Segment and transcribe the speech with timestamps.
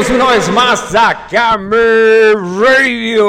[0.00, 3.28] Bienvenidos una vez más a Camera Radio.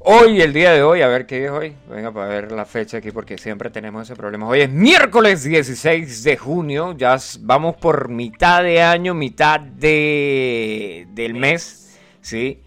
[0.00, 1.76] Hoy, el día de hoy, a ver qué es hoy.
[1.88, 4.48] Venga para ver la fecha aquí porque siempre tenemos ese problema.
[4.48, 6.92] Hoy es miércoles 16 de junio.
[6.96, 11.96] Ya vamos por mitad de año, mitad de, del mes.
[12.20, 12.60] ¿Sí?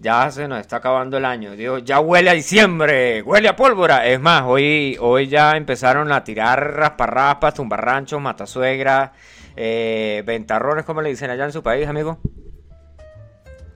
[0.00, 1.52] Ya se nos está acabando el año.
[1.52, 4.04] Digo, ya huele a diciembre, huele a pólvora.
[4.04, 9.12] Es más, hoy, hoy ya empezaron a tirar rasparraspas, tumbarranchos, matasuegras
[9.56, 12.18] eh, ventarrones, como le dicen allá en su país, amigo?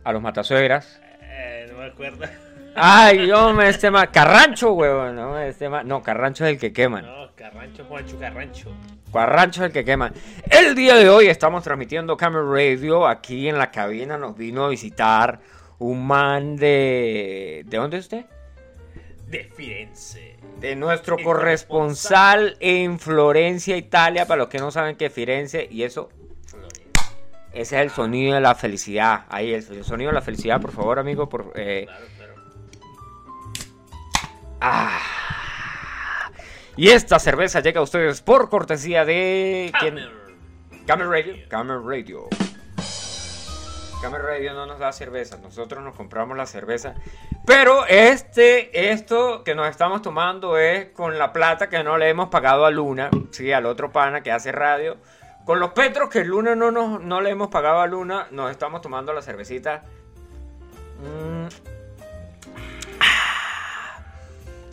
[0.05, 1.01] A los matasuegras.
[1.23, 2.27] Eh, no me acuerdo.
[2.75, 4.09] Ay, yo me este más.
[4.09, 5.17] Carrancho, huevón.
[5.17, 7.05] No, este no, Carrancho es el que queman.
[7.05, 8.71] No, Carrancho, Juancho, Carrancho.
[9.13, 10.13] Carrancho es el que queman.
[10.51, 13.07] El día de hoy estamos transmitiendo Camera Radio.
[13.07, 15.41] Aquí en la cabina nos vino a visitar
[15.79, 17.65] un man de.
[17.67, 18.27] ¿De dónde es usted?
[19.31, 25.67] De Firenze de nuestro corresponsal en Florencia, Italia, para los que no saben que Firenze
[25.71, 26.11] y eso.
[27.53, 29.25] Ese es el sonido de la felicidad.
[29.29, 31.29] Ahí, el, sonido de la felicidad, por favor, amigo.
[31.29, 31.87] Por, eh.
[34.61, 35.01] Ah.
[36.77, 39.73] Y esta cerveza llega a ustedes por cortesía de.
[40.87, 41.35] Camera Radio.
[41.49, 42.29] Camera Radio.
[44.01, 46.95] Camera Radio no nos da cerveza, nosotros nos compramos la cerveza.
[47.45, 52.31] Pero este, esto que nos estamos tomando es con la plata que no le hemos
[52.31, 54.97] pagado a Luna, sí, al otro pana que hace radio.
[55.45, 58.81] Con los petros que Luna no, nos, no le hemos pagado a Luna, nos estamos
[58.81, 59.83] tomando la cervecita.
[61.03, 61.49] Mm.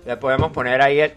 [0.05, 1.14] Le podemos poner ahí el...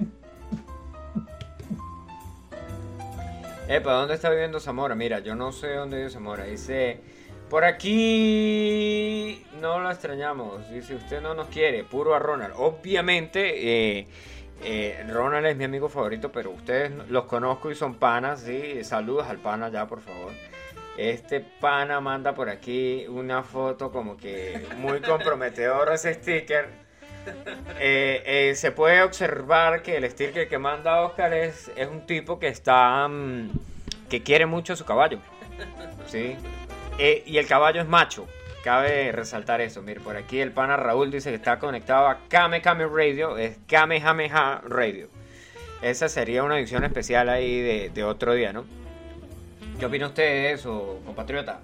[3.85, 4.97] ¿para dónde está viviendo Zamora?
[4.97, 6.43] Mira, yo no sé dónde vive Zamora.
[6.43, 7.20] Dice...
[7.51, 10.71] Por aquí no lo extrañamos.
[10.71, 12.55] Dice, usted no nos quiere, puro a Ronald.
[12.57, 14.07] Obviamente, eh,
[14.63, 18.85] eh, Ronald es mi amigo favorito, pero ustedes los conozco y son panas, ¿sí?
[18.85, 20.31] Saludos al pana ya, por favor.
[20.97, 26.69] Este pana manda por aquí una foto como que muy comprometedor ese sticker.
[27.81, 32.47] Eh, se puede observar que el sticker que manda Oscar es, es un tipo que
[32.47, 33.09] está...
[33.09, 33.51] Mm,
[34.09, 35.19] que quiere mucho a su caballo.
[36.07, 36.37] ¿Sí?
[37.03, 38.29] Eh, y el caballo es macho.
[38.63, 39.81] Cabe resaltar eso.
[39.81, 43.39] Mire, por aquí el pana Raúl dice que está conectado a Kame Kame Radio.
[43.39, 45.09] Es Kamehameha Radio.
[45.81, 48.67] Esa sería una edición especial ahí de, otro día, ¿no?
[49.79, 51.61] ¿Qué opina usted de eso, compatriota?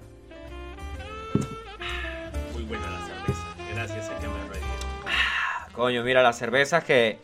[2.53, 3.45] Muy buena la cerveza.
[3.75, 4.63] Gracias a Kame Radio.
[5.05, 7.19] Ah, coño, mira, las cervezas que,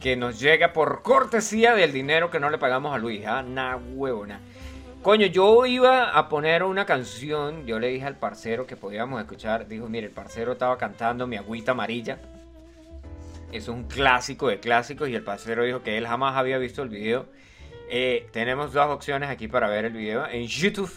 [0.00, 3.24] que nos llega por cortesía del dinero que no le pagamos a Luis.
[3.24, 4.40] Ah, na huevona.
[5.02, 9.66] Coño, yo iba a poner una canción, yo le dije al parcero que podíamos escuchar,
[9.66, 12.20] dijo, mire, el parcero estaba cantando Mi agüita amarilla.
[13.50, 16.88] Es un clásico de clásicos y el parcero dijo que él jamás había visto el
[16.88, 17.26] video.
[17.90, 20.24] Eh, tenemos dos opciones aquí para ver el video.
[20.24, 20.92] En YouTube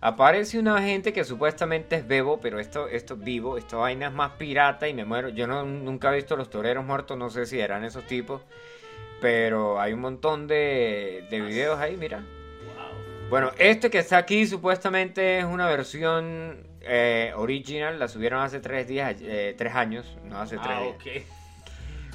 [0.00, 4.12] aparece una gente que supuestamente es bebo, pero esto, esto es vivo, esta vaina es
[4.12, 5.28] más pirata y me muero.
[5.30, 8.42] Yo no, nunca he visto los toreros muertos, no sé si eran esos tipos,
[9.20, 12.22] pero hay un montón de, de videos ahí, mira.
[13.30, 18.86] Bueno, este que está aquí supuestamente es una versión eh, original, la subieron hace tres
[18.86, 21.24] días, eh, tres años, no hace tres ah, días.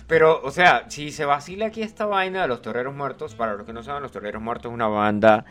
[0.08, 3.66] Pero, o sea, si se vacila aquí esta vaina de los Toreros Muertos, para los
[3.66, 5.46] que no saben, los Toreros Muertos es una banda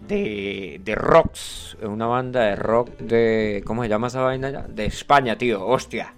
[0.00, 4.62] de, de rocks, es una banda de rock de, ¿cómo se llama esa vaina ya?
[4.62, 6.14] De España, tío, hostia.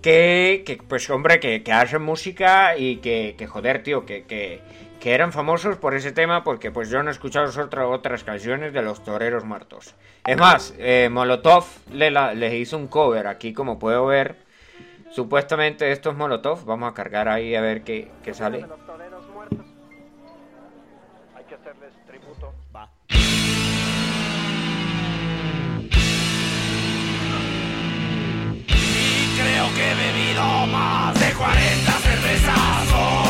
[0.00, 4.60] Que, que pues hombre, que, que hacen música y que, que joder, tío, que, que,
[5.04, 8.72] que eran famosos por ese tema porque pues yo no he escuchado otras otras canciones
[8.72, 9.94] de los toreros muertos.
[10.26, 14.36] Es más, eh, Molotov le, les hizo un cover aquí como puedo ver.
[15.10, 16.64] Supuestamente esto es Molotov.
[16.64, 18.64] Vamos a cargar ahí a ver qué, qué sale.
[21.36, 22.54] Hay que hacerles tributo.
[22.74, 22.88] Va.
[28.68, 33.23] Y creo que he bebido más de 40 cervezas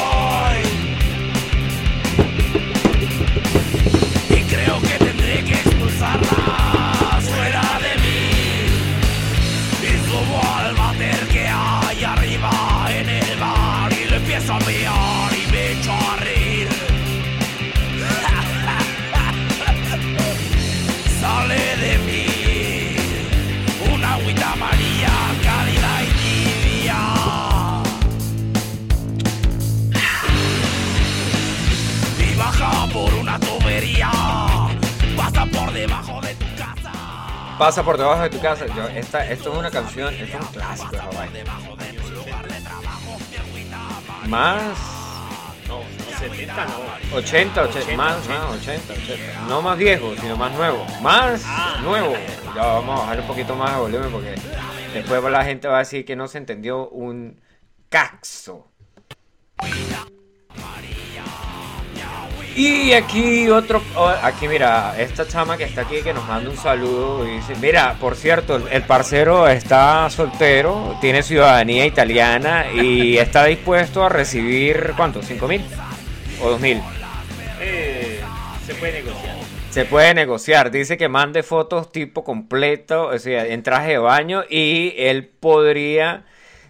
[37.58, 38.66] Pasa por debajo de tu casa.
[38.94, 40.96] esta, esto es una canción, esto es un clásico
[44.26, 44.62] Más.
[45.68, 47.16] No, no 70 no.
[47.16, 48.38] 80, 80, 80, más, 80.
[48.46, 49.40] más, 80, 80.
[49.48, 50.84] No más viejo, sino más nuevo.
[51.00, 51.80] Más Ah.
[51.82, 52.14] nuevo.
[52.54, 54.34] Ya vamos a bajar un poquito más de volumen porque
[54.92, 57.40] después la gente va a decir que no se entendió un
[57.88, 58.68] caxo.
[62.56, 66.56] Y aquí otro, oh, aquí mira, esta chama que está aquí que nos manda un
[66.56, 73.18] saludo y dice, mira, por cierto, el- el parcero está soltero, tiene ciudadanía italiana y
[73.18, 75.20] está dispuesto a recibir, ¿cuánto?
[75.20, 75.62] ¿5 mil?
[76.40, 76.80] ¿O 2 mil?
[77.60, 78.20] Eh,
[78.64, 79.34] se puede negociar.
[79.70, 84.44] Se puede negociar, dice que mande fotos tipo completo, o sea, en traje de baño
[84.48, 86.22] y él podría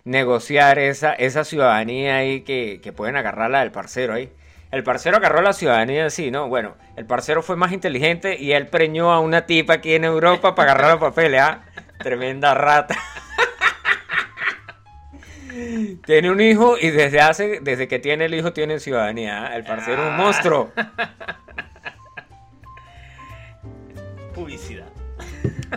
[0.05, 4.31] negociar esa, esa ciudadanía ahí que, que pueden agarrarla del parcero ahí.
[4.75, 6.49] El parcero agarró la ciudadanía así, ¿no?
[6.49, 10.57] Bueno, el parcero fue más inteligente y él preñó a una tipa aquí en Europa
[10.57, 11.61] para agarrar los papeles, ¿ah?
[11.99, 12.97] Tremenda rata.
[16.07, 19.47] Tiene un hijo y desde hace, desde que tiene el hijo tiene ciudadanía.
[19.47, 19.55] ¿ah?
[19.55, 20.73] El parcero es un monstruo.
[24.35, 24.89] Publicidad.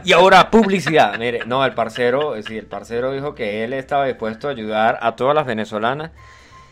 [0.03, 1.19] Y ahora publicidad.
[1.19, 5.15] Mire, no, el parcero, sí, el parcero dijo que él estaba dispuesto a ayudar a
[5.15, 6.09] todas las venezolanas.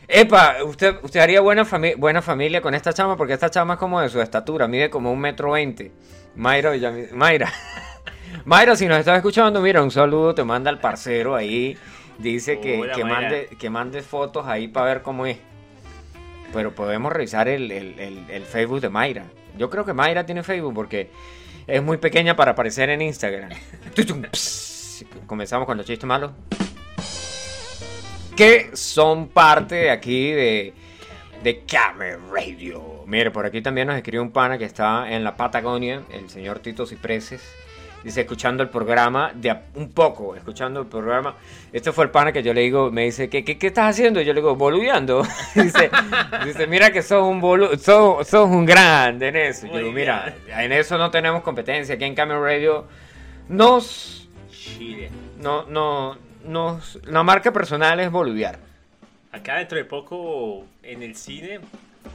[0.07, 3.79] Epa, usted, usted haría buena, fami- buena familia con esta chama porque esta chama es
[3.79, 5.91] como de su estatura, mide como un metro veinte.
[6.35, 7.51] Mayra Villamil- Mayra.
[8.45, 11.77] Mayra, si nos estás escuchando, mira, un saludo te manda el parcero ahí.
[12.17, 15.37] Dice que, Hola, que mande, que mande fotos ahí para ver cómo es.
[16.53, 19.23] Pero podemos revisar el, el- el- el Facebook de Mayra.
[19.57, 21.09] Yo creo que Mayra tiene Facebook porque
[21.67, 23.49] es muy pequeña para aparecer en Instagram.
[25.27, 26.31] Comenzamos con los chistes malos.
[28.35, 30.73] Que son parte de aquí de,
[31.41, 33.03] de Camera Radio.
[33.07, 36.59] Mire, por aquí también nos escribe un pana que está en la Patagonia, el señor
[36.59, 37.41] Tito Cipreses.
[38.03, 41.35] Dice, escuchando el programa, de un poco, escuchando el programa.
[41.73, 44.21] Este fue el pana que yo le digo, me dice, ¿qué, qué, qué estás haciendo?
[44.21, 45.23] Y yo le digo, boludeando.
[45.55, 45.89] dice,
[46.45, 49.65] dice, mira que sos un bolu sos, sos un grande en eso.
[49.65, 50.59] Y yo Muy digo, mira, bien.
[50.59, 51.95] en eso no tenemos competencia.
[51.95, 52.85] Aquí en Camera Radio
[53.47, 55.09] nos, Chile.
[55.39, 56.15] no, no,
[56.47, 58.59] nos, la marca personal es boludear.
[59.31, 61.59] Acá dentro de poco en el cine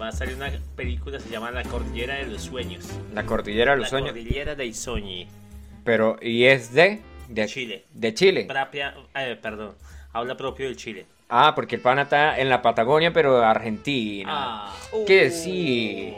[0.01, 2.87] va a salir una película que se llama La Cordillera de los Sueños.
[3.15, 4.11] La cordillera de los La sueños.
[4.13, 5.29] Cordillera dei Sogni.
[5.85, 7.85] Pero, y es de, de Chile.
[7.93, 8.45] De Chile.
[8.49, 9.75] Propia, eh, perdón,
[10.13, 11.07] habla propio del Chile.
[11.29, 14.31] Ah, porque el pana está en la Patagonia, pero de Argentina.
[14.33, 14.75] Ah,
[15.07, 16.15] ¿Qué uh, sí?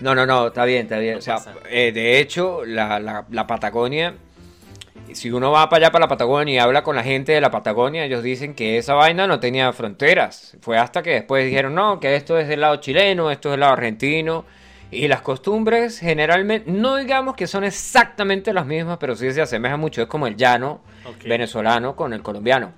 [0.00, 1.14] No, no, no, está bien, está bien.
[1.14, 1.38] No o sea,
[1.68, 4.14] eh, de hecho, la, la- la Patagonia,
[5.14, 7.50] si uno va para allá, para la Patagonia, y habla con la gente de la
[7.50, 10.56] Patagonia, ellos dicen que esa vaina no tenía fronteras.
[10.60, 13.60] Fue hasta que después dijeron, no, que esto es del lado chileno, esto es del
[13.60, 14.44] lado argentino.
[14.90, 19.76] Y las costumbres generalmente, no digamos que son exactamente las mismas, pero sí se asemeja
[19.76, 20.02] mucho.
[20.02, 20.80] Es como el llano
[21.24, 22.72] venezolano con el colombiano.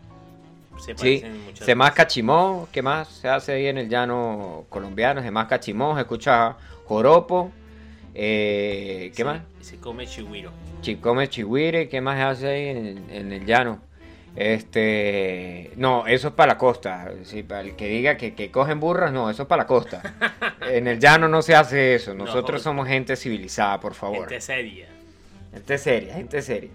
[0.78, 1.22] Se Sí,
[1.54, 5.22] se más cachimó, ¿qué más se hace ahí en el llano colombiano?
[5.22, 7.50] Se más cachimó, se escucha joropo,
[8.14, 9.42] eh, ¿qué Sí, más?
[9.60, 10.52] Se come chihuiro.
[10.80, 13.80] Chicome chihuire, ¿qué más se hace ahí en, en el llano?
[14.34, 18.80] Este, no, eso es para la costa, sí, para el que diga que, que cogen
[18.80, 20.02] burras, no, eso es para la costa.
[20.70, 22.24] En el llano no se hace eso, No.
[22.24, 24.20] nosotros somos gente civilizada, por favor.
[24.28, 24.86] Gente seria.
[25.52, 26.70] Gente seria, gente seria.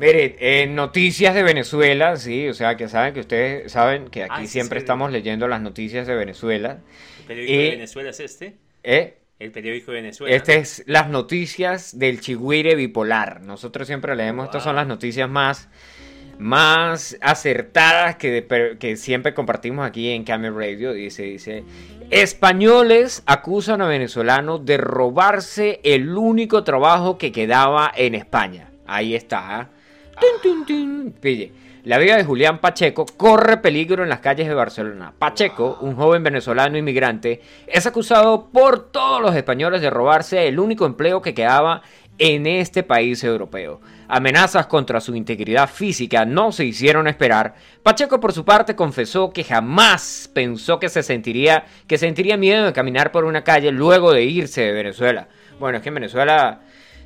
[0.00, 4.46] Mire, noticias de Venezuela, sí, o sea, que saben que ustedes saben que aquí Ah,
[4.46, 4.84] siempre sí.
[4.84, 6.78] estamos leyendo las noticias de Venezuela.
[7.20, 8.56] El periódico de Venezuela es este.
[8.82, 9.17] ¿eh?
[9.38, 10.34] El periódico de Venezuela.
[10.34, 13.42] Estas es las noticias del chigüire bipolar.
[13.42, 15.68] Nosotros siempre leemos, estas son las noticias más,
[16.38, 20.92] más acertadas que, de- que siempre compartimos aquí en Camel Radio.
[20.92, 21.62] Dice, dice,
[22.10, 28.70] españoles acusan a venezolanos de robarse el único trabajo que quedaba en España.
[28.86, 29.60] Ahí está.
[29.60, 29.70] ¿ah?
[30.20, 31.14] Tun, tun, tun.
[31.20, 31.52] Pille.
[31.84, 35.14] La vida de Julián Pacheco corre peligro en las calles de Barcelona.
[35.16, 40.86] Pacheco, un joven venezolano inmigrante, es acusado por todos los españoles de robarse el único
[40.86, 41.82] empleo que quedaba
[42.18, 43.80] en este país europeo.
[44.08, 47.54] Amenazas contra su integridad física no se hicieron esperar.
[47.84, 52.72] Pacheco por su parte confesó que jamás pensó que se sentiría que sentiría miedo de
[52.72, 55.28] caminar por una calle luego de irse de Venezuela.
[55.60, 56.60] Bueno, es que en Venezuela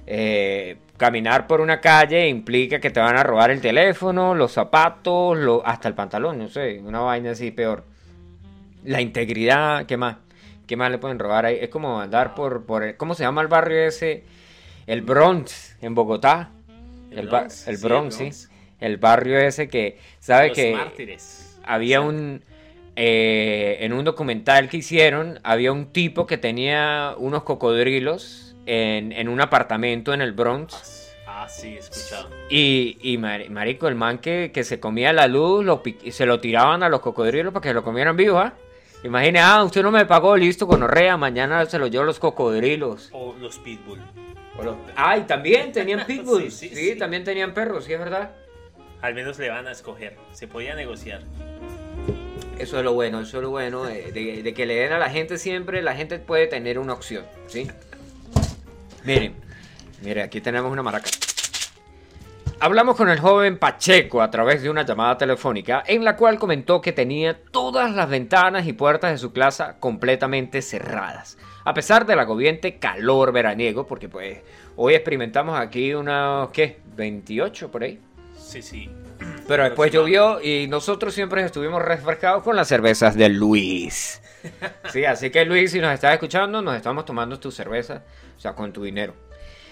[0.07, 5.37] eh, caminar por una calle implica que te van a robar el teléfono, los zapatos,
[5.39, 7.85] lo- hasta el pantalón, no sé, una vaina así peor.
[8.85, 10.17] La integridad, ¿qué más?
[10.67, 11.59] ¿Qué más le pueden robar ahí?
[11.61, 14.25] Es como andar por, por el- ¿cómo se llama el barrio ese?
[14.87, 16.51] El Bronx, en Bogotá.
[17.11, 18.23] El, Bronx, el sí, Bronx, sí.
[18.25, 18.51] Bronx.
[18.81, 21.59] El barrio ese que, ¿sabe Los que mártires.
[21.65, 22.07] había Sí.
[22.07, 22.43] un
[22.97, 29.29] eh, en un documental que hicieron había un tipo que tenía unos cocodrilos en, en
[29.29, 32.29] un apartamento en el Bronx Ah, sí, he escuchado.
[32.51, 36.41] Y, y mar- marico, el man que, que se comía la luz, lo se lo
[36.41, 38.53] tiraban a los cocodrilos para que lo comieran vivo, ¿ah?
[39.03, 42.19] Imagine, ah, usted no me pagó, listo, con orrea, mañana se lo llevo a los
[42.19, 43.09] cocodrilos.
[43.13, 43.99] O los pitbull.
[44.59, 46.53] O los- Ah, y también tenían pitbulls.
[46.55, 46.99] Sí, Sí, sí, sí.
[46.99, 48.31] también tenían perros, sí, es verdad.
[49.01, 50.17] Al menos le van a escoger.
[50.33, 51.23] Se podía negociar.
[52.59, 54.99] Eso es lo bueno, eso es lo bueno, de, de- de que le den a
[54.99, 57.69] la gente siempre, la gente puede tener una opción, ¿sí?
[59.05, 59.35] Miren,
[60.03, 61.11] miren, aquí tenemos una maraca.
[62.61, 66.81] Hablamos con el joven Pacheco a través de una llamada telefónica en la cual comentó
[66.81, 71.37] que tenía todas las ventanas y puertas de su casa completamente cerradas.
[71.65, 74.39] A pesar del agobiante calor veraniego, porque pues
[74.77, 76.79] hoy experimentamos aquí unos, ¿qué?
[76.95, 77.99] 28 por ahí.
[78.39, 78.89] Sí, sí.
[79.49, 84.21] Pero después llovió y nosotros siempre estuvimos refrescados con las cervezas de Luis.
[84.93, 88.03] Sí, así que Luis, si nos estás escuchando, nos estamos tomando tu cerveza,
[88.37, 89.15] o sea, con tu dinero.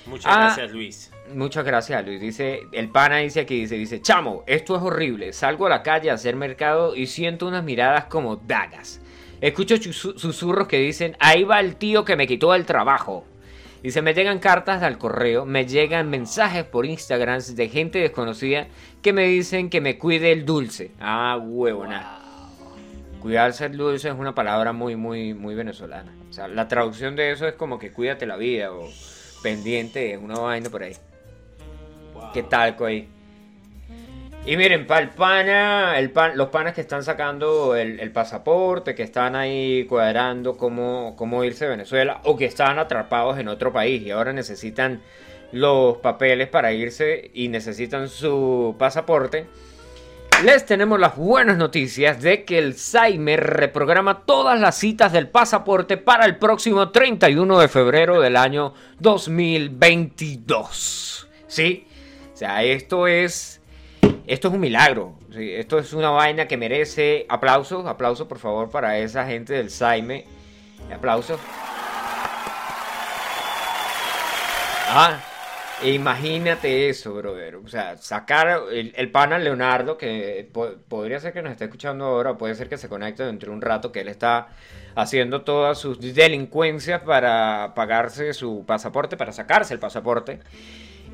[0.06, 0.40] Muchas Ah.
[0.46, 1.10] gracias, Luis.
[1.34, 2.20] Muchas gracias, Luis.
[2.20, 5.32] Dice, el pana dice aquí, dice, dice, chamo, esto es horrible.
[5.32, 9.00] Salgo a la calle a hacer mercado y siento unas miradas como dagas.
[9.40, 13.24] Escucho susurros que dicen, ahí va el tío que me quitó el trabajo.
[13.82, 18.66] Dice, me llegan cartas al correo, me llegan mensajes por Instagram de gente desconocida
[19.02, 20.92] que me dicen que me cuide el dulce.
[21.00, 22.18] Ah, huevona.
[23.20, 26.12] Cuidarse el dulce es una palabra muy, muy, muy venezolana.
[26.28, 28.88] O sea, la traducción de eso es como que cuídate la vida o
[29.42, 30.96] pendiente, una vaina por ahí.
[32.14, 32.32] Wow.
[32.32, 33.08] ¿Qué tal, Coy?
[34.46, 38.94] Y miren, para el pana, el pan, los panas que están sacando el, el pasaporte,
[38.94, 43.70] que están ahí cuadrando cómo, cómo irse a Venezuela, o que están atrapados en otro
[43.70, 45.02] país y ahora necesitan
[45.52, 49.46] los papeles para irse y necesitan su pasaporte.
[50.44, 55.98] Les tenemos las buenas noticias de que el Saime reprograma todas las citas del pasaporte
[55.98, 61.28] para el próximo 31 de febrero del año 2022.
[61.46, 61.86] ¿Sí?
[62.32, 63.60] O sea, esto es
[64.26, 65.14] esto es un milagro.
[65.34, 67.86] Esto es una vaina que merece aplausos.
[67.86, 70.24] Aplausos, por favor, para esa gente del Saime.
[70.94, 71.40] Aplausos.
[74.92, 75.20] Ah,
[75.84, 77.56] imagínate eso, brother.
[77.56, 82.36] O sea, sacar el, pana Leonardo, que po- podría ser que nos esté escuchando ahora,
[82.36, 84.48] puede ser que se conecte dentro de un rato, que él está
[84.94, 90.40] haciendo todas sus delincuencias para pagarse su pasaporte, para sacarse el pasaporte.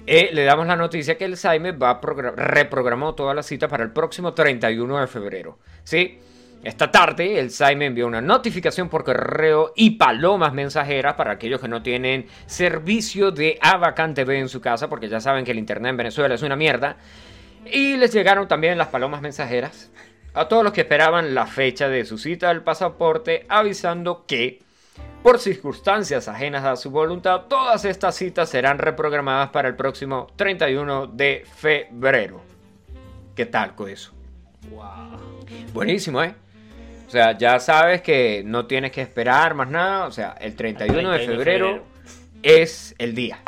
[0.06, 2.00] Eh, le damos la noticia que el Saime va
[2.36, 5.58] reprogramó toda la cita para el próximo 31 de febrero.
[5.82, 6.20] ¿Sí?
[6.62, 11.68] Esta tarde el Saime envió una notificación por correo y palomas mensajeras para aquellos que
[11.68, 15.90] no tienen servicio de Abacan TV en su casa, porque ya saben que el internet
[15.90, 16.96] en Venezuela es una mierda.
[17.70, 19.90] Y les llegaron también las palomas mensajeras
[20.34, 24.60] a todos los que esperaban la fecha de su cita del pasaporte, avisando que
[25.22, 31.08] por circunstancias ajenas a su voluntad, todas estas citas serán reprogramadas para el próximo 31
[31.08, 32.42] de febrero.
[33.34, 34.12] ¿Qué tal con eso?
[34.70, 35.44] Wow.
[35.72, 36.34] Buenísimo, ¿eh?
[37.06, 40.06] O sea, ya sabes que no tienes que esperar más nada.
[40.06, 41.84] O sea, el 31 de 31 de febrero febrero.
[42.42, 43.38] es el día.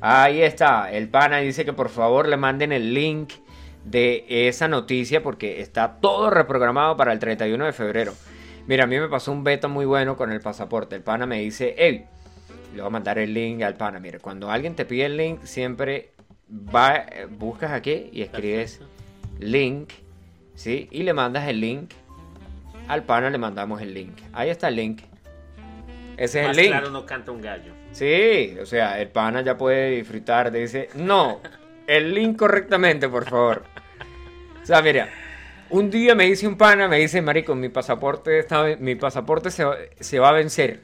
[0.00, 0.90] Ahí está.
[0.90, 3.32] El pana dice que por favor le manden el link
[3.84, 8.14] de esa noticia porque está todo reprogramado para el 31 de febrero.
[8.66, 10.96] Mira, a mí me pasó un beta muy bueno con el pasaporte.
[10.96, 12.06] El pana me dice, hey,
[12.74, 14.00] le voy a mandar el link al pana.
[14.00, 16.10] Mira, cuando alguien te pide el link, siempre
[16.50, 18.80] va, eh, buscas aquí y escribes
[19.38, 19.90] link,
[20.54, 20.88] ¿sí?
[20.90, 21.92] Y le mandas el link.
[22.88, 24.16] Al pana le mandamos el link.
[24.32, 25.02] Ahí está el link.
[26.16, 26.72] Ese es Más el link.
[26.72, 27.72] claro no canta un gallo.
[27.92, 30.50] Sí, o sea, el pana ya puede disfrutar.
[30.50, 31.40] Dice, no,
[31.86, 33.64] el link correctamente, por favor.
[34.62, 35.08] O sea, mira,
[35.70, 39.64] un día me dice un pana, me dice, marico, mi pasaporte, está, mi pasaporte se,
[39.64, 40.80] va- se va a vencer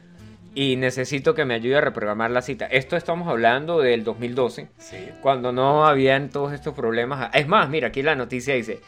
[0.54, 2.66] y necesito que me ayude a reprogramar la cita.
[2.66, 4.96] Esto estamos hablando del 2012 Sí.
[5.22, 7.30] cuando no habían todos estos problemas.
[7.34, 8.80] Es más, mira, aquí la noticia dice,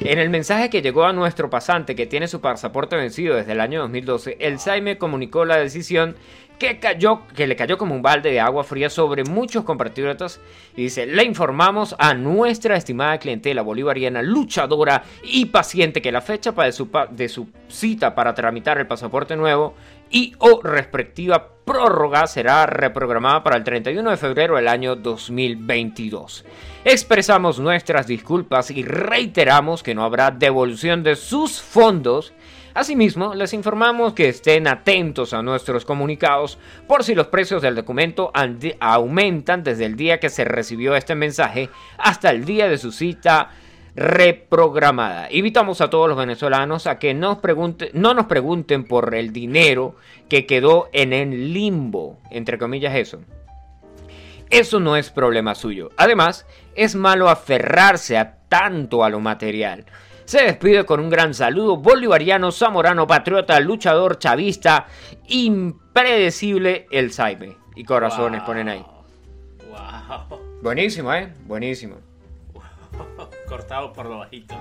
[0.00, 3.60] en el mensaje que llegó a nuestro pasante que tiene su pasaporte vencido desde el
[3.60, 6.16] año 2012, el SAIME comunicó la decisión
[6.58, 10.40] que, cayó, que le cayó como un balde de agua fría sobre muchos compatriotas
[10.76, 16.52] y dice, le informamos a nuestra estimada clientela bolivariana luchadora y paciente que la fecha
[16.52, 19.74] para de su, de su cita para tramitar el pasaporte nuevo
[20.10, 26.44] y o respectiva prórroga será reprogramada para el 31 de febrero del año 2022.
[26.84, 32.32] Expresamos nuestras disculpas y reiteramos que no habrá devolución de sus fondos.
[32.76, 38.30] Asimismo, les informamos que estén atentos a nuestros comunicados por si los precios del documento
[38.80, 43.48] aumentan desde el día que se recibió este mensaje hasta el día de su cita
[43.94, 45.32] reprogramada.
[45.32, 47.40] Invitamos a todos los venezolanos a que no
[48.12, 49.96] nos pregunten por el dinero
[50.28, 53.20] que quedó en el limbo, entre comillas eso.
[54.50, 55.92] eso no es problema suyo.
[55.96, 59.86] Además, es malo aferrarse a tanto a lo material.
[60.26, 64.86] Se despide con un gran saludo bolivariano, zamorano, patriota, luchador, chavista,
[65.28, 67.56] impredecible el Saime.
[67.76, 68.46] Y corazones Wow.
[68.46, 68.84] ponen ahí.
[69.70, 70.40] Wow.
[70.62, 71.32] Buenísimo, ¿eh?
[71.44, 71.96] Buenísimo.
[73.48, 74.56] Cortado por lo bajito.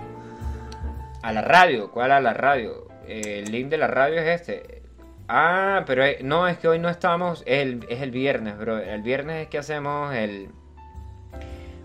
[1.23, 2.87] A la radio, ¿cuál a la radio?
[3.07, 4.83] Eh, el link de la radio es este.
[5.27, 8.77] Ah, pero eh, no, es que hoy no estamos, es el, es el viernes, bro.
[8.77, 10.49] El viernes es que hacemos el...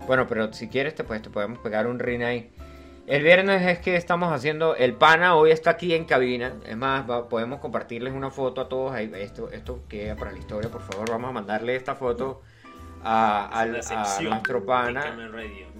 [0.05, 2.51] Bueno, pero si quieres te, pues, te podemos pegar un ring ahí.
[3.11, 6.53] El viernes es que estamos haciendo, el pana hoy está aquí en cabina.
[6.65, 8.93] Es más, va- podemos compartirles una foto a todos.
[8.93, 11.09] Ahí, esto, esto queda para la historia, por favor.
[11.11, 12.41] Vamos a mandarle esta foto
[13.03, 15.03] a, al- La a nuestro pana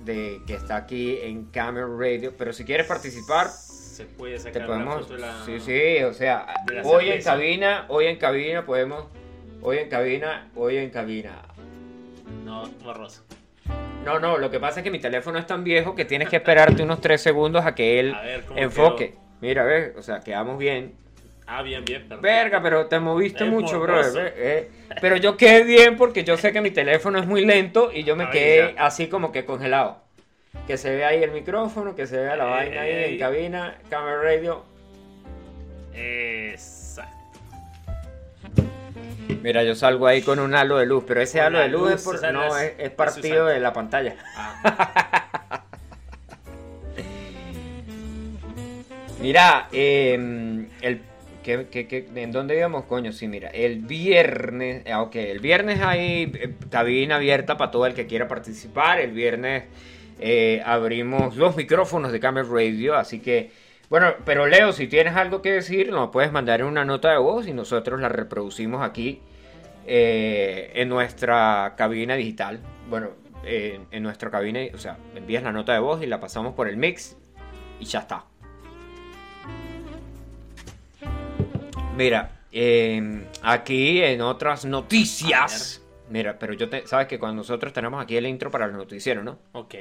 [0.03, 2.33] de que está aquí en Camel Radio.
[2.38, 4.95] Pero si quieres participar, Se puede te sacar una podemos.
[5.03, 5.45] foto de la...
[5.45, 7.31] Sí, sí, o sea, la hoy en cerveza.
[7.31, 9.05] cabina, hoy en cabina podemos.
[9.61, 11.43] Hoy en cabina, hoy en cabina.
[12.43, 13.23] No, borroso.
[14.05, 16.38] No, no, lo que pasa es que mi teléfono es tan viejo que tienes que
[16.38, 19.15] esperarte unos 3 segundos a que él A ver, ¿cómo enfoque.
[19.41, 20.93] Mira, ves, o sea, quedamos bien.
[21.46, 22.01] Ah, bien, bien.
[22.01, 22.22] perfecto.
[22.22, 24.01] Verga, pero te moviste Es mucho, bro.
[25.01, 28.15] pero yo quedé bien porque yo sé que mi teléfono es muy lento y yo
[28.15, 30.01] me quedé así como que congelado.
[30.67, 34.22] Que se vea ahí el micrófono, que se vea la vaina ahí en cabina, Camel
[34.22, 34.63] Radio.
[39.43, 42.03] Mira, yo salgo ahí con un halo de luz, pero ese halo de luz, es,
[42.03, 44.15] por- no, es, partido de la pantalla.
[44.36, 45.63] Ah,
[49.22, 51.01] Mira, eh, el,
[51.43, 53.12] ¿qué- qué- qué- ¿en dónde íbamos, coño?
[53.13, 57.93] Sí, mira, el viernes, ah, ok, el viernes hay eh, cabina abierta para todo el
[57.93, 59.00] que quiera participar.
[59.00, 59.65] El viernes
[60.20, 63.51] eh, abrimos los micrófonos de Camel Radio, así que,
[63.91, 67.17] bueno, pero Leo, si tienes algo que decir, nos puedes mandar en una nota de
[67.17, 69.19] voz y nosotros la reproducimos aquí
[69.86, 72.62] eh, en nuestra cabina digital.
[72.89, 73.10] Bueno,
[73.43, 76.69] eh, en nuestra cabina, o sea, envías la nota de voz y la pasamos por
[76.69, 77.17] el mix
[77.81, 78.24] y ya está.
[81.98, 85.81] Mira, eh, aquí en otras noticias.
[86.09, 89.22] Mira, pero yo te, sabes que cuando nosotros tenemos aquí el intro para el noticiero,
[89.22, 89.39] ¿no?
[89.51, 89.75] ok.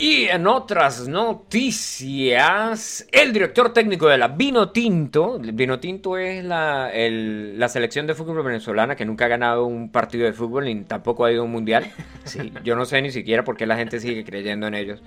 [0.00, 6.88] Y en otras noticias, el director técnico de la Vino Tinto, Vino Tinto es la,
[6.92, 10.84] el- la selección de fútbol venezolana que nunca ha ganado un partido de fútbol ni
[10.84, 11.90] tampoco ha ido a un mundial.
[12.28, 15.02] Sí, yo no sé ni siquiera por qué la gente sigue creyendo en ellos.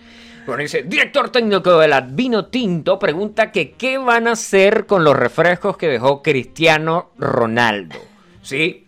[0.47, 5.03] Bueno, dice, director técnico de la Vino Tinto pregunta que qué van a hacer con
[5.03, 7.95] los refrescos que dejó Cristiano Ronaldo.
[8.41, 8.87] ¿Sí?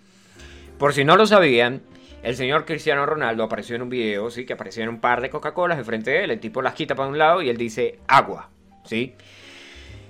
[0.80, 1.82] Por si no lo sabían,
[2.24, 5.78] el señor Cristiano Ronaldo apareció en un video, sí, que aparecieron un par de Coca-Colas
[5.78, 8.50] enfrente de él, el tipo las quita para un lado y él dice agua,
[8.86, 9.14] ¿sí?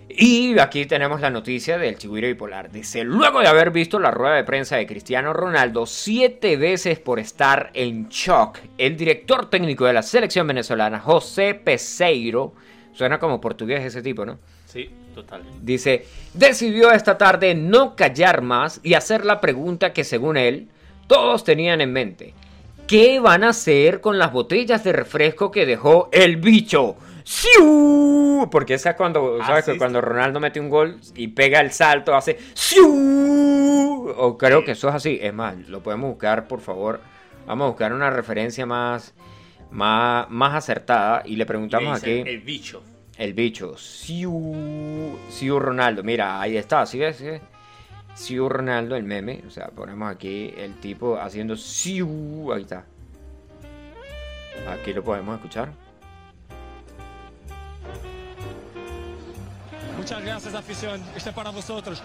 [0.10, 2.72] Y aquí tenemos la noticia del chigüiro bipolar.
[2.72, 7.20] Dice, luego de haber visto la rueda de prensa de Cristiano Ronaldo siete veces por
[7.20, 12.54] estar en shock, el director técnico de la selección venezolana, José Peseiro,
[12.92, 14.38] suena como portugués ese tipo, ¿no?
[14.66, 15.42] Sí, total.
[15.62, 20.68] Dice, decidió esta tarde no callar más y hacer la pregunta que según él,
[21.08, 22.34] todos tenían en mente.
[22.88, 26.96] ¿Qué van a hacer con las botellas de refresco que dejó el bicho?
[27.24, 28.48] ¡Siu!
[28.52, 29.66] Porque esa es cuando, Ah, ¿sabes?
[29.66, 30.06] sí, que cuando sí.
[30.06, 34.14] Ronaldo mete un gol y pega el salto, hace ¡Siu!
[34.18, 34.66] O creo Sí.
[34.66, 35.20] que eso es así.
[35.22, 37.00] Es más, lo podemos buscar, por favor.
[37.46, 39.14] Vamos a buscar una referencia más,
[39.72, 42.30] más, más acertada y le preguntamos Le aquí.
[42.30, 42.82] El bicho.
[43.18, 46.04] El bicho, Siu, Siu Ronaldo.
[46.04, 47.18] Mira, ahí está, ¿sí ves?
[47.18, 47.42] ¿Sí ves?
[48.16, 49.44] Siu Ronaldo, el meme.
[49.48, 52.52] O sea, ponemos aquí el tipo haciendo Siu.
[52.54, 52.86] Ahí está.
[54.70, 55.72] Aquí lo podemos escuchar.
[59.98, 61.02] Muchas gracias, afición.
[61.16, 62.04] Este es para vosotros.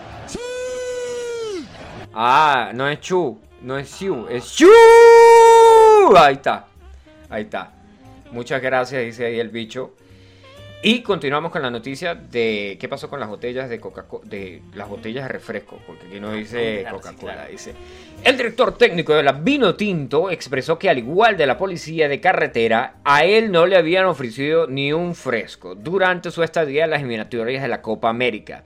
[2.14, 4.68] Ah, no es Chu, no es Siu, es Siu.
[6.16, 6.66] Ahí está.
[7.28, 7.72] Ahí está.
[8.32, 9.94] Muchas gracias, dice ahí el bicho.
[10.80, 14.88] Y continuamos con la noticia de qué pasó con las botellas de Coca-Cola, de las
[14.88, 17.74] botellas de refresco, porque aquí no dice Claro, sí, Coca-Cola, dice.
[18.22, 22.20] El director técnico de la Vino Tinto expresó que al igual de la policía de
[22.20, 27.00] carretera, a él no le habían ofrecido ni un fresco durante su estadía en las
[27.00, 28.62] eliminatorias de la Copa América.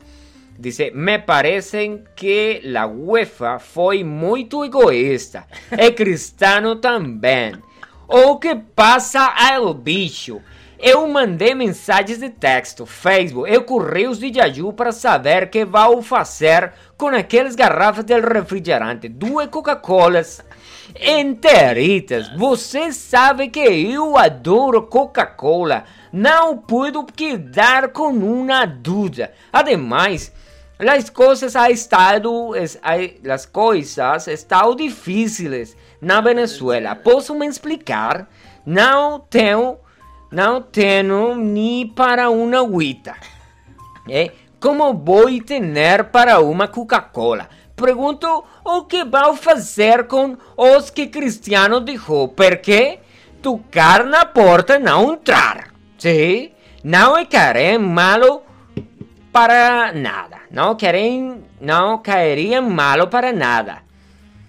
[0.58, 5.48] Dice, me parecen que la UEFA fue muy tu egoísta.
[5.70, 7.62] El Cristiano también.
[8.06, 10.42] O que pasa al bicho.
[10.84, 16.72] Eu mandei mensagens de texto, Facebook e correios de Jaju para saber que vai fazer
[16.98, 20.42] com aquelas garrafas de refrigerante, duas Coca-Colas
[21.00, 22.28] enteritas.
[22.36, 25.84] Você sabe que eu adoro Coca-Cola.
[26.12, 29.32] Não puedo quedar com uma dúvida.
[29.52, 30.32] Ademais,
[30.80, 32.50] as coisas ha estado,
[33.32, 36.96] as coisas estão difíceis na Venezuela.
[36.96, 38.28] Posso me explicar?
[38.66, 39.78] Não tenho,
[40.32, 43.14] não tenho nem para uma agüita.
[44.08, 44.32] ¿eh?
[44.58, 47.48] Como vou ter para uma Coca-Cola?
[47.76, 53.00] Pergunto o que vai fazer com os que Cristiano dijo, porque
[53.42, 55.68] tu carne porta não entrar.
[55.98, 56.52] Sim?
[56.82, 58.42] Não é querer malo
[59.32, 60.38] para nada.
[60.50, 63.78] Não querem, não caeria malo para nada.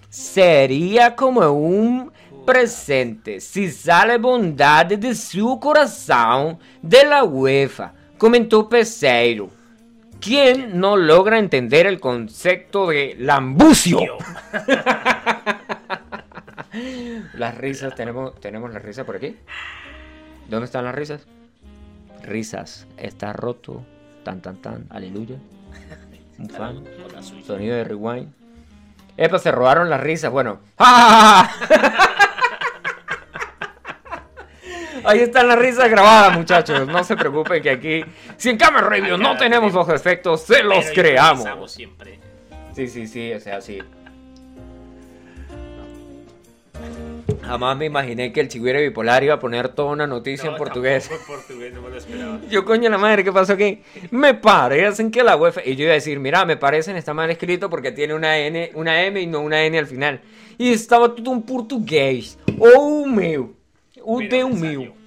[0.08, 2.08] Seria como um
[2.44, 9.50] presente se sale bondade de seu coração de la UEFA, comentou Peseiro.
[10.20, 13.98] ¿Quién no logra entender el concepto de lambucio?
[17.34, 19.36] Las risas, tenemos, tenemos las risas por aquí.
[20.48, 21.26] ¿Dónde están las risas?
[22.22, 23.84] Risas, está roto.
[24.24, 25.36] Tan, tan, tan, aleluya.
[26.38, 26.84] Un fan.
[27.46, 28.32] Sonido de rewind.
[29.16, 30.32] Epa, se robaron las risas.
[30.32, 30.58] Bueno.
[30.78, 32.14] ¡Ja, ja, ja, ja!
[35.04, 36.86] Ahí están las risas grabadas, muchachos.
[36.86, 38.04] No se preocupen que aquí,
[38.36, 41.72] si en Camera Radio no tenemos los efectos, se los creamos.
[41.72, 42.18] siempre.
[42.74, 43.78] Sí, sí, sí, o sea, sí.
[47.42, 50.58] Jamás me imaginé que el chigüire bipolar iba a poner toda una noticia en No,
[50.58, 51.10] portugués.
[51.10, 52.40] en portugués, no me lo esperaba.
[52.48, 53.82] Yo, coño, la madre, ¿qué pasó aquí?
[54.10, 55.60] Me parecen que la UEFA.
[55.64, 58.70] Y yo iba a decir, mira, me parecen, está mal escrito porque tiene una N,
[58.74, 60.20] una M y no una N al final.
[60.58, 62.38] E estava tudo em português.
[62.58, 63.54] Oh, meu.
[64.28, 64.80] Deus me meu.
[64.82, 65.04] salió.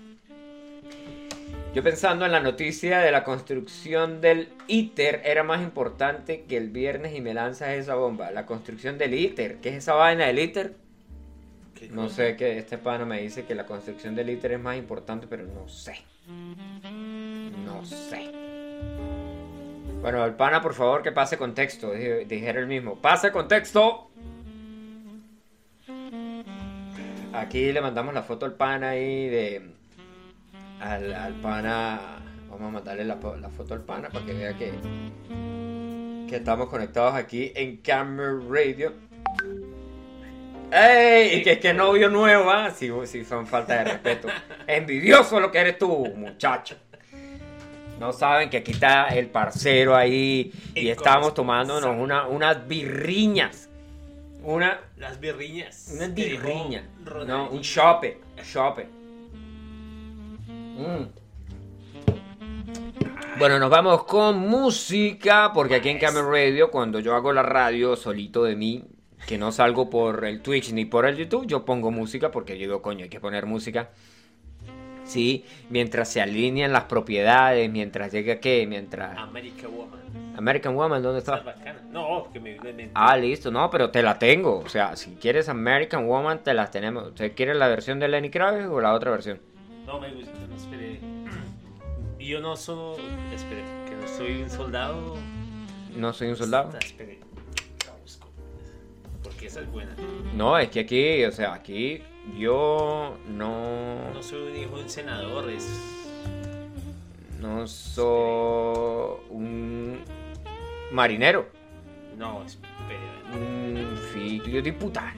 [1.74, 6.70] Yo pensando en la noticia de la construcción del ITER era más importante que el
[6.70, 8.32] viernes y me lanzas esa bomba.
[8.32, 9.58] La construcción del ITER.
[9.58, 10.74] ¿Qué es esa vaina del ITER?
[11.76, 14.76] ¿Qué No sé, que este pana me dice que la construcción del ITER es más
[14.78, 15.96] importante, pero no sé.
[17.64, 18.32] No sé.
[20.02, 21.92] Bueno, el pana, por favor, que pase contexto.
[21.92, 22.96] dije- Dijera el mismo.
[22.96, 24.10] ¡Pase contexto!
[27.38, 29.62] Aquí le mandamos la foto al pana ahí de...
[30.82, 32.00] Al, al pana...
[32.50, 34.74] Vamos a mandarle la, foto al pana para que vea que...
[36.28, 38.92] Que estamos conectados aquí en Camera Radio.
[40.72, 41.36] ¡Ey!
[41.36, 42.72] Y que es que novio nuevo, ¿ah?
[42.72, 44.30] Sí, sí, son falta de respeto.
[44.68, 46.76] Envidioso lo que eres tú, muchacho.
[48.00, 53.67] No saben que aquí está el parcero ahí y El estamos tomándonos una, unas birriñas.
[54.48, 55.92] Una, Las birriñas.
[55.94, 56.88] una birriña.
[57.28, 58.22] No, un chope.
[58.50, 58.88] Chope.
[60.48, 61.04] Mm.
[63.38, 67.98] Bueno, nos vamos con música, porque aquí en Camera Radio, cuando yo hago la radio
[67.98, 68.86] solito de mí,
[69.28, 72.68] que no salgo por el Twitch ni por el YouTube, yo pongo música porque yo
[72.68, 73.90] digo, coño, hay que poner música.
[75.04, 79.18] Sí, mientras se alinean las propiedades, mientras llega qué, mientras...
[79.18, 80.27] America Woman.
[80.38, 81.82] American Woman, ¿dónde Está bacana.
[81.92, 82.92] No, que me mente.
[82.94, 84.60] Ah, listo, no, pero te la tengo.
[84.60, 87.08] O sea, si quieres American Woman, te las tenemos.
[87.08, 89.40] ¿Usted quiere la versión de Lenny Kravitz o la otra versión?
[89.86, 91.00] No me gusta, no esperé.
[92.20, 93.02] Yo no soy.
[93.34, 95.16] Espere, que no soy un soldado.
[95.96, 96.70] No soy un soldado.
[96.70, 97.20] Está, espere.
[99.24, 99.96] Porque esa es buena.
[100.36, 102.02] No, es que aquí, o sea, aquí
[102.38, 105.68] yo no, No soy un hijo de un senador, es.
[107.40, 110.00] no soy un
[110.92, 111.50] marinero,
[112.16, 112.44] No,
[113.32, 115.14] un figlio di puttana.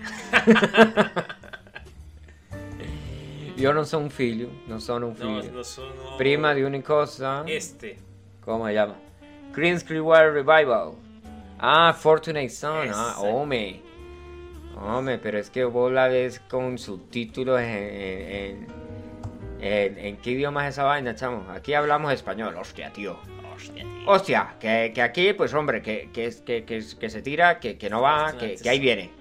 [3.55, 5.51] Io non sono un figlio, non sono un No, figlio.
[5.53, 5.88] no soy.
[5.89, 7.97] no- Prima di una cosa, Este.
[8.41, 8.95] ¿cómo se llama?
[9.51, 10.93] Green Clearwater Revival.
[11.58, 12.89] Ah, Fortunate Son.
[12.93, 13.82] Ah, hombre.
[14.75, 17.88] Hombre, pero es que vos la ves con subtítulos en, en,
[18.32, 18.67] en,
[19.60, 21.45] en- ¿en qué idioma es esa vaina, chamo?
[21.51, 23.17] Aquí hablamos español, hostia, tío.
[24.06, 28.36] Hostia, que, que aquí, pues hombre, que, que, que, se tira, que, que no va,
[28.38, 29.18] que ahí viene.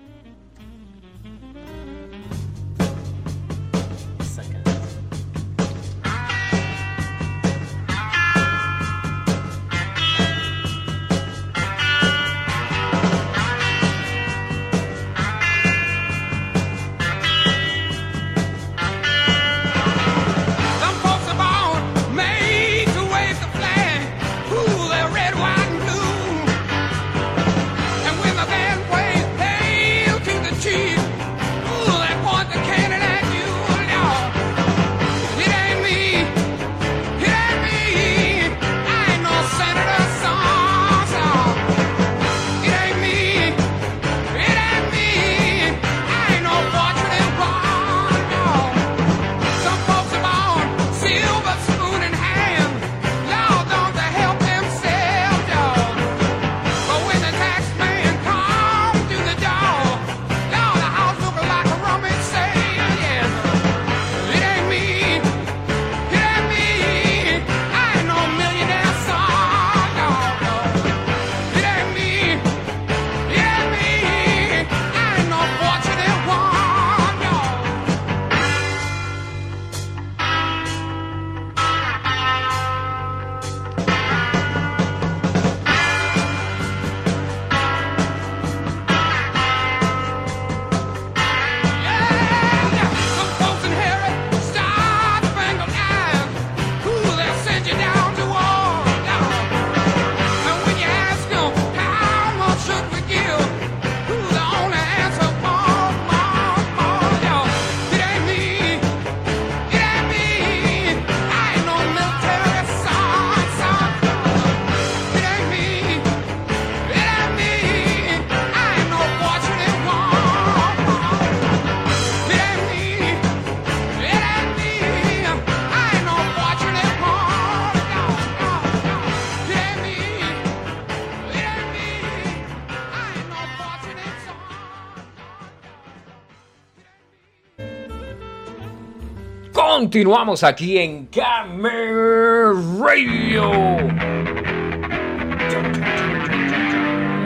[139.88, 143.50] Continuamos aquí en Camer Radio.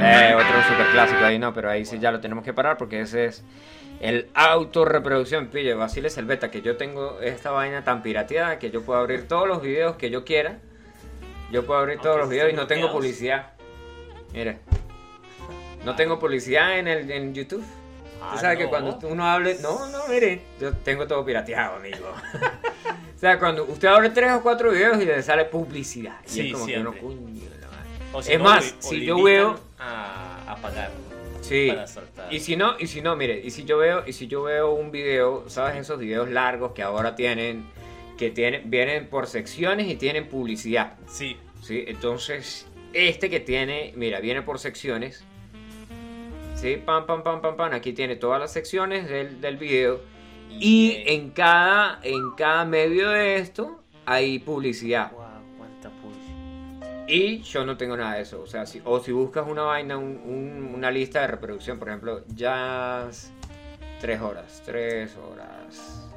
[0.00, 3.00] Eh, otro super clásico ahí, no, pero ahí sí ya lo tenemos que parar porque
[3.00, 3.42] ese es
[4.00, 5.48] el autorreproducción.
[5.48, 9.26] Pille, vaciles el beta, que yo tengo esta vaina tan pirateada que yo puedo abrir
[9.26, 10.60] todos los videos que yo quiera.
[11.50, 13.54] Yo puedo abrir todos los videos y no tengo publicidad.
[14.32, 14.60] Mire.
[15.84, 17.64] No tengo publicidad en, el, en YouTube.
[18.30, 18.70] Ah, sabes que no.
[18.70, 19.56] cuando uno hable.
[19.60, 20.40] No, no, mire.
[20.60, 22.12] Yo tengo todo pirateado, amigo.
[23.16, 26.16] o sea, cuando usted abre tres o cuatro videos y le sale publicidad.
[26.26, 27.00] Y Sí, es como que uno, siempre.
[27.16, 27.88] coño, la madre.
[28.12, 30.90] O Es no, más, o si yo veo- A, a pagar.
[31.40, 31.72] Sí.
[32.14, 32.32] Para.
[32.32, 34.72] Y si no, y si no, mire, y si yo veo, y si yo veo
[34.72, 35.76] un video, ¿sabes?
[35.76, 37.64] Esos videos largos que ahora tienen,
[38.16, 40.94] que tienen, vienen por secciones y tienen publicidad.
[41.08, 41.36] Sí.
[41.62, 41.84] ¿Sí?
[41.88, 45.24] Entonces, este que tiene, mira, viene por secciones.
[46.62, 46.76] ¿Sí?
[46.76, 47.72] Pam, pam, pam, pam, pam.
[47.72, 50.00] Aquí tiene todas las secciones del, del video.
[50.48, 55.10] Y en cada, en cada medio de esto hay publicidad.
[55.12, 57.04] Guau, cuánta publicidad.
[57.08, 58.40] Y yo no tengo nada de eso.
[58.40, 61.88] O sea, si, o si buscas una vaina, un- un- una lista de reproducción, por
[61.88, 63.32] ejemplo, jazz,
[64.00, 66.08] tres horas, tres horas.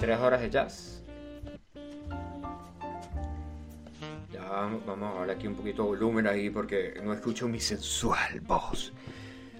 [0.00, 0.93] Tres horas de jazz.
[4.34, 8.40] Ya vamos, a hablar aquí un poquito de volumen ahí porque no escucho mi sensual
[8.40, 8.92] voz.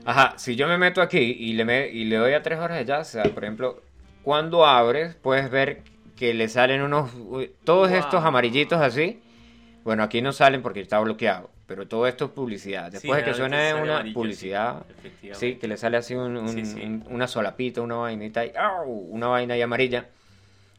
[0.05, 2.79] Ajá, si yo me meto aquí y le, me- y le doy a tres horas
[2.79, 3.83] de jazz, o sea, por ejemplo,
[4.23, 5.83] cuando abres, puedes ver
[6.17, 7.11] que le salen unos.
[7.65, 7.99] Todos Wow.
[8.01, 9.21] estos amarillitos así.
[9.85, 11.51] Bueno, aquí no salen porque está bloqueado.
[11.67, 12.87] Pero todo esto es publicidad.
[12.89, 14.85] Sí, Después de que suene una publicidad,
[15.33, 16.81] sí, que le sale así un- un- Sí, sí.
[16.83, 18.91] un- una solapita, una vainita, y, ¡au!
[18.91, 20.09] una vaina ahí amarilla.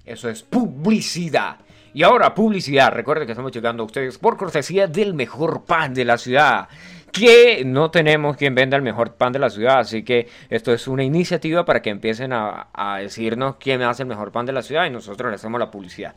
[0.05, 1.57] Eso es publicidad.
[1.95, 2.91] Y ahora, publicidad.
[2.91, 6.67] Recuerden que estamos llegando a ustedes por cortesía del mejor pan de la ciudad.
[7.11, 9.79] Que no tenemos quien venda el mejor pan de la ciudad.
[9.79, 14.09] Así que esto es una iniciativa para que empiecen a, a decirnos quién hace el
[14.09, 16.15] mejor pan de la ciudad y nosotros le hacemos la publicidad.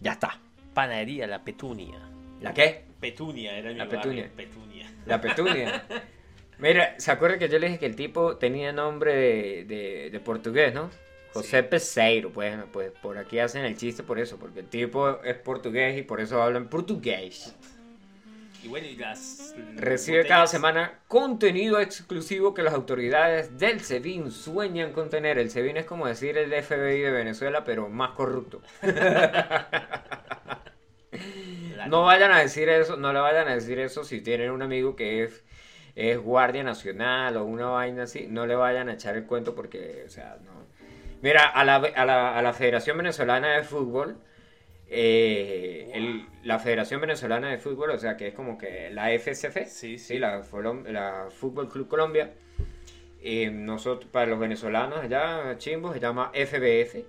[0.00, 0.38] Ya está.
[0.74, 1.98] Panadería La Petunia.
[2.42, 2.84] ¿La qué?
[3.00, 4.28] Petunia era mi La Petunia.
[4.36, 4.90] Petunia.
[5.06, 5.84] La petunia.
[6.58, 10.20] Mira, ¿se acuerda que yo le dije que el tipo tenía nombre de, de- de
[10.20, 10.90] portugués, no?
[11.34, 15.36] José Peseiro, pues, pues por aquí hacen el chiste por eso, porque el tipo es
[15.36, 17.54] portugués y por eso hablan portugués.
[18.62, 19.54] Y bueno, y las.
[19.76, 25.36] Recibe botellas- cada semana contenido exclusivo que las autoridades del SEBIN sueñan con tener.
[25.38, 28.62] El SEBIN es como decir el FBI de Venezuela, pero más corrupto.
[31.86, 34.96] No vayan a decir eso, no le vayan a decir eso si tienen un amigo
[34.96, 35.44] que es,
[35.94, 40.02] es guardia nacional o una vaina así, no le vayan a echar el cuento porque,
[40.06, 40.53] o sea, no.
[41.24, 44.18] Mira, a la, a la, a la Federación Venezolana de Fútbol,
[44.88, 49.64] eh, el- la Federación Venezolana de Fútbol, o sea, que es como que la FCF,
[49.66, 50.18] Sí, sí.
[50.18, 50.42] la,
[50.86, 52.34] la Fútbol Club Colombia,
[53.22, 57.06] eh, nosotros, para los venezolanos allá, chimbos, se llama FBF,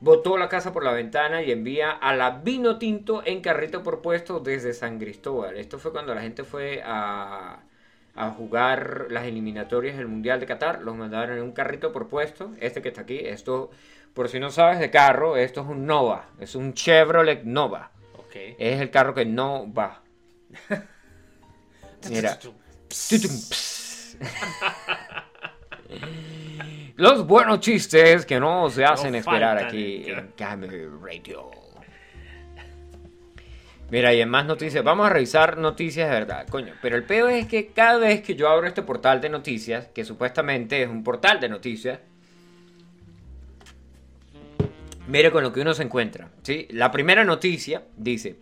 [0.00, 4.00] botó la casa por la ventana y envía a la Vino Tinto en carrito por
[4.00, 5.58] puesto desde San Cristóbal.
[5.58, 7.60] Esto fue cuando la gente fue a,
[8.26, 10.82] a jugar las eliminatorias del Mundial de Qatar.
[10.82, 12.52] Los mandaron en un carrito por puesto.
[12.60, 13.70] Este que está aquí, esto,
[14.14, 16.26] por si no sabes de carro, esto es un Nova.
[16.38, 17.90] Es un Chevrolet Nova.
[18.58, 20.02] Es el carro que no va.
[22.10, 22.38] Mira.
[26.96, 31.50] Los buenos chistes que no se hacen No esperar aquí en- en Camel Radio.
[33.90, 36.74] Mira, y en más noticias, vamos a revisar noticias de verdad, coño.
[36.80, 40.04] Pero el peor es que cada vez que yo abro este portal de noticias, que
[40.04, 41.98] supuestamente es un portal de noticias,
[45.08, 46.28] mire con lo que uno se encuentra.
[46.42, 46.68] ¿sí?
[46.70, 48.36] La primera noticia dice: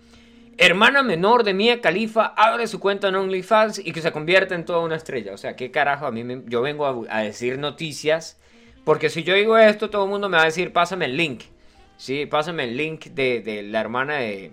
[0.58, 4.66] Hermana menor de Mia Khalifa abre su cuenta en OnlyFans y que se convierte en
[4.66, 5.32] toda una estrella.
[5.32, 6.04] O sea, ¿qué carajo?
[6.04, 8.38] A mí me- yo vengo a, decir noticias.
[8.84, 11.44] Porque si yo digo esto, todo el mundo me va a decir: pásame el link.
[11.96, 14.52] Sí, pásame el link de, de la hermana de,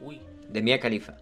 [0.00, 0.20] Uy.
[0.48, 1.14] De Mia Khalifa.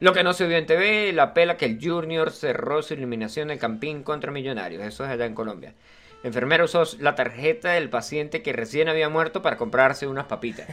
[0.00, 3.48] Lo que no se vio en TV, la pela que el Junior cerró su eliminación
[3.48, 4.82] del Campín contra Millonarios.
[4.82, 5.74] Eso es allá en Colombia.
[6.22, 10.68] El enfermero usó la tarjeta del paciente que recién había muerto para comprarse unas papitas.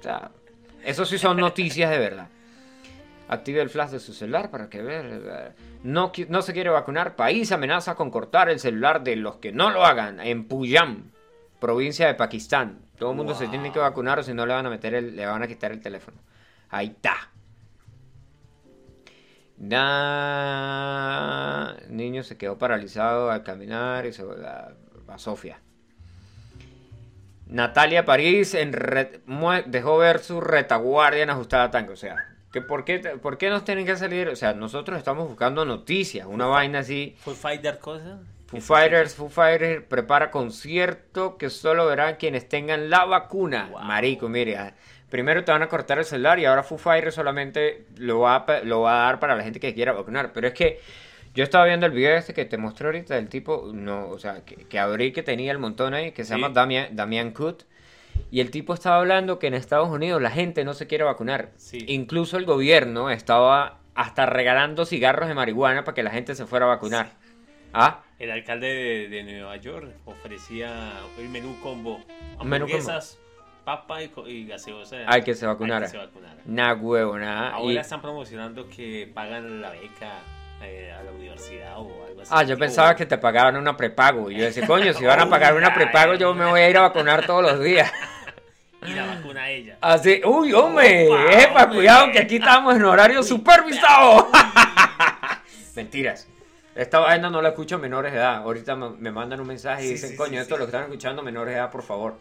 [0.00, 0.30] O sea,
[0.84, 2.28] eso sí son noticias de verdad.
[3.26, 5.52] Active el flash de su celular para que vea.
[5.82, 7.16] No, se quiere vacunar.
[7.16, 11.10] País amenaza con cortar el celular de los que no lo hagan en Pujam,
[11.58, 12.80] provincia de Pakistán.
[12.98, 15.16] Todo el mundo se tiene que vacunar o si no le van a meter el-
[15.16, 16.18] le van a quitar el teléfono.
[16.74, 17.30] Ahí está.
[21.88, 24.72] Niño se quedó paralizado al caminar y se a,
[25.06, 25.60] a Sofía.
[27.46, 31.92] Natalia París en re- mue- dejó ver su retaguardia en ajustada tanque.
[31.92, 32.16] O sea,
[32.52, 34.26] que por, qué, ¿por qué nos tienen que salir?
[34.28, 37.14] O sea, nosotros estamos buscando noticias, una vaina así.
[37.20, 38.18] ¿Fue Fighter cosa?
[38.46, 43.68] Foo Fighters, Foo Fighters prepara concierto que solo verán quienes tengan la vacuna.
[43.70, 43.82] Wow.
[43.82, 44.74] Marico, mire,
[45.14, 48.60] primero te van a cortar el celular y ahora Foo Fighters solamente lo va, a,
[48.64, 50.32] lo va a dar para la gente que quiera vacunar.
[50.32, 50.80] Pero es que
[51.36, 54.44] yo estaba viendo el video este que te mostré ahorita del tipo, no, o sea,
[54.44, 56.40] que, que abrí que tenía el montón ahí, que se Sí.
[56.40, 57.62] llama Damian, Damian Kut.
[58.32, 61.50] Y el tipo estaba hablando que en Estados Unidos la gente no se quiere vacunar.
[61.58, 61.78] Sí.
[61.86, 66.66] Incluso el gobierno estaba hasta regalando cigarros de marihuana para que la gente se fuera
[66.66, 67.12] a vacunar.
[67.72, 68.02] ¿Ah?
[68.18, 72.00] El alcalde de, de Nueva York ofrecía el menú combo.
[72.40, 72.76] Un menú combo.
[72.78, 73.18] Hamburguesas,
[73.64, 74.96] papa y, y gaseosa.
[75.06, 75.86] Al que se vacunara.
[75.86, 76.36] al que se vacunara.
[76.44, 77.50] Nah, huevo, nada.
[77.50, 80.12] Ahora Y- están promocionando que pagan la beca
[80.62, 82.30] eh, a la universidad o algo así.
[82.34, 84.30] Ah, yo pensaba que te pagaban una prepago.
[84.30, 86.76] Y yo decía, coño, si van a pagar una prepago, yo me voy a ir
[86.76, 87.90] a vacunar todos los días.
[88.86, 89.78] Y la vacuna a ella.
[89.80, 91.76] Así, uy, hombre, Opa, epa, hombre.
[91.78, 94.28] cuidado que aquí estamos en horario supervisado.
[95.74, 96.28] Mentiras.
[96.74, 98.36] Esta vaina no la escucho menores de edad.
[98.42, 101.22] Ahorita me mandan un mensaje y Sí, dicen, sí, coño, sí, esto lo están escuchando
[101.22, 102.18] menores de edad, por favor.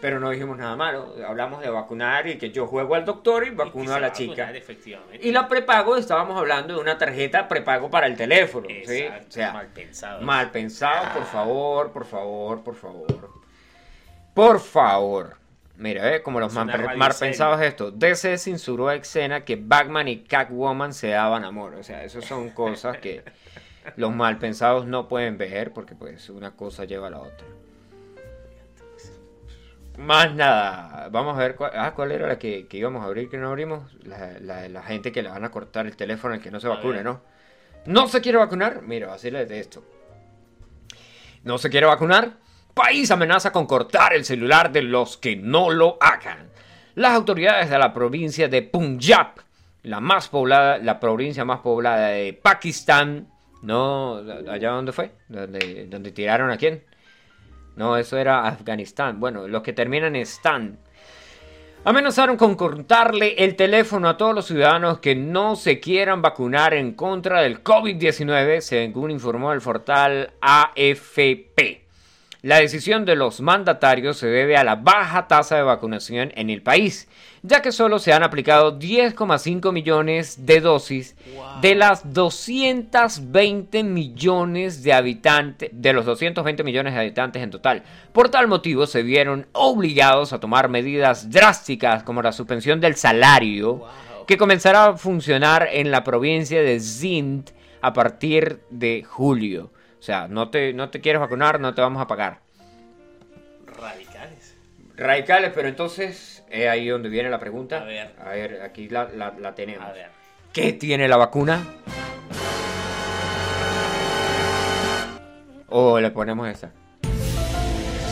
[0.00, 1.14] Pero no dijimos nada malo.
[1.26, 4.42] Hablamos de vacunar y que yo juego al doctor y vacuno a la chica.
[4.42, 5.26] vacunar, efectivamente.
[5.26, 8.68] Y la prepago, estábamos hablando de una tarjeta prepago para el teléfono.
[8.68, 8.98] ¿sí?
[8.98, 10.20] Exacto, O sea, mal pensado.
[10.22, 13.30] Mal pensado, por favor, por favor, por favor.
[14.34, 15.36] Por favor.
[15.76, 16.68] Mira, eh, como los mal,
[17.18, 17.90] pensados esto.
[17.92, 21.74] DC censuró a escena que Batman y Catwoman se daban amor.
[21.74, 23.22] O sea, eso son cosas que
[23.96, 27.46] los mal pensados no pueden ver porque pues una cosa lleva a la otra.
[29.98, 31.08] Más nada.
[31.10, 33.48] Vamos a ver cuál, ah, cuál era la que, que íbamos a abrir que no
[33.48, 33.92] abrimos.
[34.04, 36.70] La, la gente que le van a cortar el teléfono al que no se A
[36.70, 37.04] vacune, ver.
[37.04, 37.20] ¿no?
[37.86, 38.82] ¿No se quiere vacunar?
[38.82, 39.82] Mira, así les de esto.
[41.44, 42.32] ¿No se quiere vacunar?
[42.74, 46.48] País amenaza con cortar el celular de los que no lo hagan.
[46.94, 49.28] Las autoridades de la provincia de Punjab,
[49.82, 53.28] la más poblada, la provincia más poblada de Pakistán,
[53.62, 56.84] no, allá donde fue, donde, donde tiraron a quién.
[57.78, 59.20] No, eso era Afganistán.
[59.20, 60.76] Bueno, los que terminan en Stan.
[61.84, 66.94] Amenazaron con cortarle el teléfono a todos los ciudadanos que no se quieran vacunar en
[66.94, 71.87] contra del COVID-19, según informó el portal AFP.
[72.40, 76.62] La decisión de los mandatarios se debe a la baja tasa de vacunación en el
[76.62, 77.08] país,
[77.42, 81.16] ya que solo se han aplicado 10,5 millones de dosis
[81.60, 87.82] de las 220 millones de habitantes, de los 220 millones de habitantes en total.
[88.12, 93.84] Por tal motivo se vieron obligados a tomar medidas drásticas como la suspensión del salario,
[94.28, 99.72] que comenzará a funcionar en la provincia de Sindh a partir de julio.
[99.98, 102.38] O sea, no te, no te quieres vacunar, no te vamos a pagar.
[103.66, 104.56] Radicales.
[104.96, 107.78] Radicales, pero entonces es ahí donde viene la pregunta.
[107.82, 108.14] A ver.
[108.24, 109.84] A ver, aquí la, la- la tenemos.
[109.84, 110.10] A ver.
[110.52, 111.62] ¿Qué tiene la vacuna?
[115.68, 116.70] O le ponemos esta.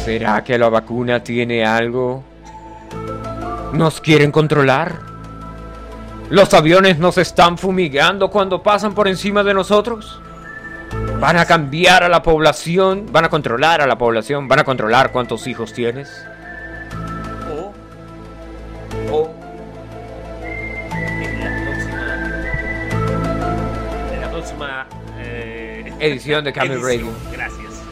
[0.05, 2.23] ¿Será que la vacuna tiene algo?
[3.73, 5.01] ¿Nos quieren controlar?
[6.31, 10.21] ¿Los aviones nos están fumigando cuando pasan por encima de nosotros?
[11.21, 13.07] ¿Van a cambiar a la población?
[13.11, 14.49] ¿Van a controlar a la población?
[14.49, 16.25] ¿Van a controlar cuántos hijos tienes?
[17.51, 17.73] O
[19.13, 19.35] O
[20.93, 22.17] en la próxima.
[24.13, 24.87] En la próxima.
[25.19, 26.83] eh, edición de Camel.
[26.83, 27.07] Radio.
[27.33, 27.83] Gracias.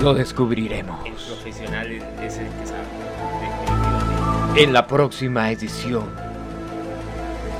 [0.00, 1.04] Lo descubriremos.
[1.06, 4.62] El profesional es el que sabe.
[4.62, 6.10] En la próxima edición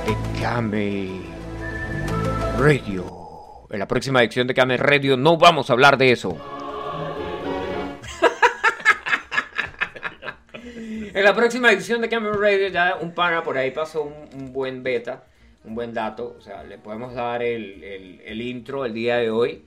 [0.05, 1.21] de Kame
[2.59, 3.22] Radio.
[3.73, 6.37] En la próxima edición de Kame Radio no vamos a hablar de eso.
[10.53, 14.83] en la próxima edición de Kame Radio ya un pana por ahí pasó un, buen
[14.83, 15.23] beta,
[15.63, 16.35] un buen dato.
[16.37, 19.63] O sea, le podemos dar el, intro el día de hoy.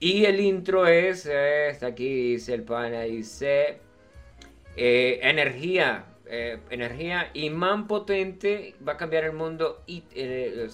[0.00, 3.78] Y el intro es, eh, está aquí, dice el pana, dice...
[4.76, 10.68] Eh, energía, eh, energía, imán potente va a cambiar el mundo y eh,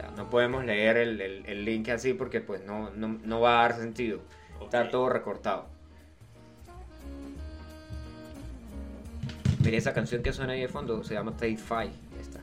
[0.00, 3.58] sea, no podemos leer el, el- el link así porque pues no, no, no va
[3.60, 4.20] a dar sentido.
[4.62, 5.66] Está todo recortado.
[9.64, 11.90] Mire esa canción que suena ahí de fondo, se llama Tate Five.
[12.20, 12.40] Esta.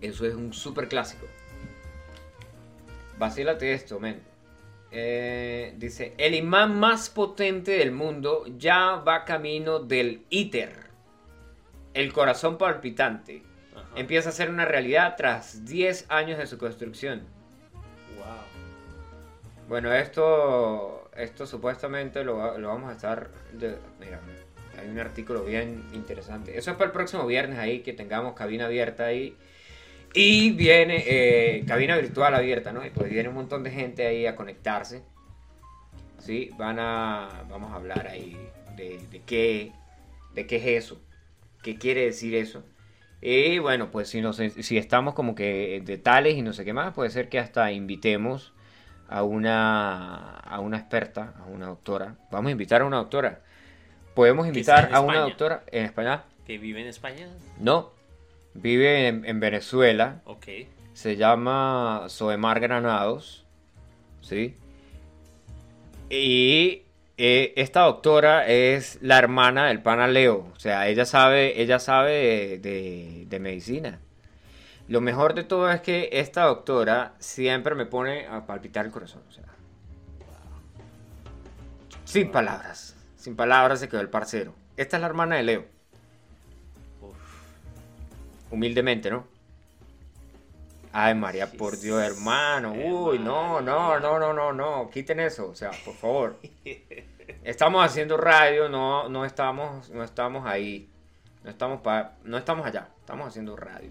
[0.00, 1.26] Eso es un super clásico.
[3.18, 4.20] Vacílate esto, men.
[4.90, 10.85] Eh, dice, el imán más potente del mundo ya va camino del ITER.
[11.96, 13.42] El corazón palpitante.
[13.74, 13.86] Ajá.
[13.96, 17.22] Empieza a ser una realidad tras 10 años de su construcción.
[18.16, 19.66] Wow.
[19.68, 23.30] Bueno, esto, esto supuestamente lo, lo vamos a estar...
[23.52, 24.20] de- mira,
[24.80, 26.56] hay un artículo bien interesante.
[26.58, 29.36] Eso es para el próximo viernes ahí, que tengamos cabina abierta ahí.
[30.14, 32.84] Y viene eh, cabina virtual abierta, ¿no?
[32.84, 35.02] Y pues viene un montón de gente ahí a conectarse.
[36.18, 38.36] Sí, van a, vamos a hablar ahí
[38.76, 39.72] de, de qué,
[40.34, 41.00] de qué es eso,
[41.66, 42.62] qué quiere decir eso.
[43.20, 46.72] Y bueno, pues si, nos, si estamos como que de tales y no sé qué
[46.72, 48.52] más, puede ser que hasta invitemos
[49.08, 52.14] a una, a una experta, a una doctora.
[52.30, 53.40] Vamos a invitar a una doctora.
[54.14, 56.22] Podemos invitar a una doctora en España.
[56.46, 57.28] ¿Que vive en España?
[57.58, 57.90] No,
[58.54, 60.22] vive en, en Venezuela.
[60.24, 60.46] Ok.
[60.92, 63.44] Se llama Soemar Granados.
[64.20, 64.54] ¿Sí?
[66.10, 66.82] Y
[67.18, 70.48] eh, esta doctora es la hermana del pana Leo.
[70.54, 74.00] O sea, ella sabe, ella sabe de, de- de medicina.
[74.88, 79.22] Lo mejor de todo es que esta doctora siempre me pone a palpitar el corazón.
[79.28, 79.44] O sea,
[82.04, 82.94] sin palabras.
[83.16, 84.54] Sin palabras se quedó el parcero.
[84.76, 85.64] Esta es la hermana de Leo.
[88.50, 89.26] Humildemente, ¿no?
[90.92, 92.72] Ay, María, por Dios, hermano.
[92.72, 94.90] Uy, no, no, no, no, no, no.
[94.90, 96.36] Quiten eso, o sea, por favor.
[97.44, 100.88] Estamos haciendo radio, no, no estamos, no estamos ahí.
[101.44, 103.90] No estamos pa- no estamos allá, estamos haciendo radio.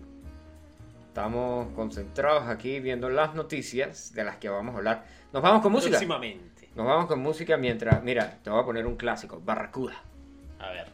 [1.07, 5.05] Estamos concentrados aquí viendo las noticias de las que vamos a hablar.
[5.31, 5.91] Nos vamos con música.
[5.91, 6.69] Próximamente.
[6.75, 9.95] Nos vamos con música mientras, mira, te voy a poner un clásico, Barracuda.
[10.59, 10.91] A ver.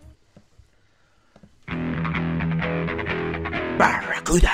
[3.77, 4.51] Barracuda.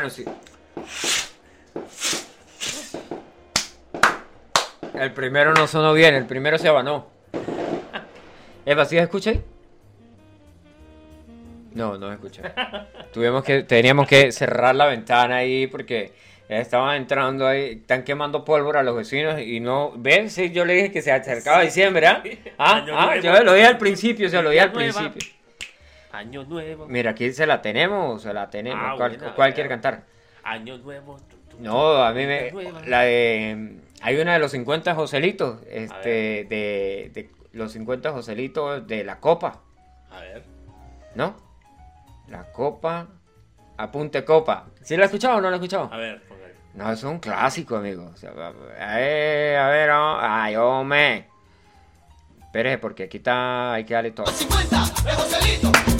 [0.00, 0.24] Bueno, sí.
[4.94, 7.10] El primero no sonó bien, el primero se abanó.
[8.64, 9.44] Eva, ¿sí escucha ahí?
[11.74, 12.54] No, no escucha.
[13.12, 16.14] Tuvimos que, teníamos que cerrar la ventana ahí porque
[16.48, 20.30] estaban entrando ahí, están quemando pólvora a los vecinos y no, ¿ven?
[20.30, 22.22] Sí, yo le dije que se acercaba diciembre, ¿ah?
[22.56, 25.39] Ah, ah, yo lo dije al principio, se lo dije al principio.
[26.12, 26.86] Año nuevo.
[26.88, 28.82] Mira, aquí se la tenemos, se la tenemos.
[28.84, 30.04] Ah, ¿Cuál, buena, cuál quiere cantar?
[30.42, 31.16] Año nuevo.
[31.28, 31.62] tu, tu, tu.
[31.62, 32.50] No, a mí me.
[32.50, 32.82] Nueva.
[32.86, 33.76] La de.
[34.02, 35.60] Hay una de los 50 Joselitos.
[35.70, 36.46] Este.
[36.48, 39.60] De, de los 50 Joselitos de la Copa.
[40.10, 40.42] A ver.
[41.14, 41.36] ¿No?
[42.28, 43.08] La Copa.
[43.76, 44.66] Apunte Copa.
[44.82, 45.88] ¿Sí la has escuchado o no la has escuchado?
[45.92, 46.54] A ver, póngale.
[46.74, 48.10] No, es un clásico, amigo.
[48.12, 51.28] O sea, a ver, a ver, oh, ay, hombre.
[52.42, 53.72] Espere, porque aquí está.
[53.74, 54.26] Hay que darle todo.
[54.26, 55.99] 50 de Joselito.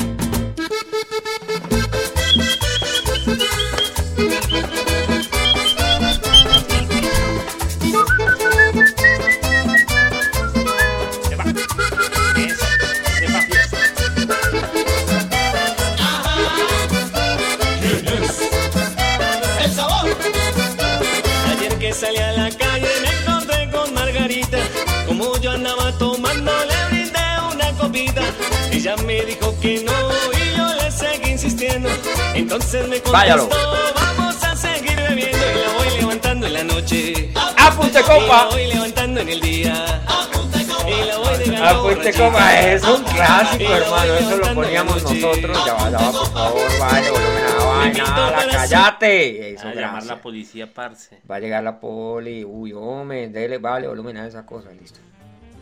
[28.81, 29.93] Ella me dijo que no
[30.33, 31.91] y yo le seguí insistiendo.
[32.35, 33.49] Entonces me contestó, Váyalo.
[33.95, 35.37] vamos a seguir bebiendo.
[35.37, 37.31] Y la voy levantando en la noche.
[37.59, 38.49] ¡Apunte Y la Copa!
[38.51, 40.03] voy levantando en el día.
[40.09, 42.25] Apunte con Y la voy dejando Apunte borrachita.
[42.31, 44.15] Copa, es un clásico, hermano.
[44.15, 45.67] Eso lo poníamos nosotros.
[45.67, 48.47] Ya va, ya va, por favor, vale, volumen a la vaina.
[48.47, 49.51] la cállate.
[49.53, 51.21] Eso, A llamar la policía, parce.
[51.31, 55.01] Va a llegar la poli, uy, hombre, dele, vale, volumen a esas cosas, listo.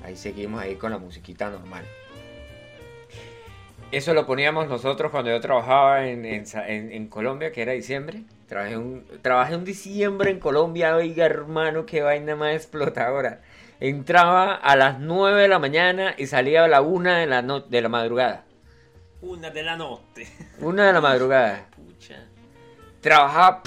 [0.05, 1.85] Ahí seguimos ahí con la musiquita normal.
[3.91, 7.73] Eso lo poníamos nosotros cuando yo trabajaba en, en Sa- en- en Colombia, que era
[7.73, 8.23] diciembre.
[8.47, 13.41] Trabajé un, trabajé un diciembre en Colombia, oiga hermano, qué vaina más explotadora.
[13.81, 17.61] Entraba a las 9 de la mañana y salía a la 1 de la, no-
[17.61, 18.45] de la madrugada.
[19.23, 20.27] Una de la noche.
[20.61, 21.67] Una de la madrugada.
[21.77, 22.17] Pucha.
[23.01, 23.63] trabajaba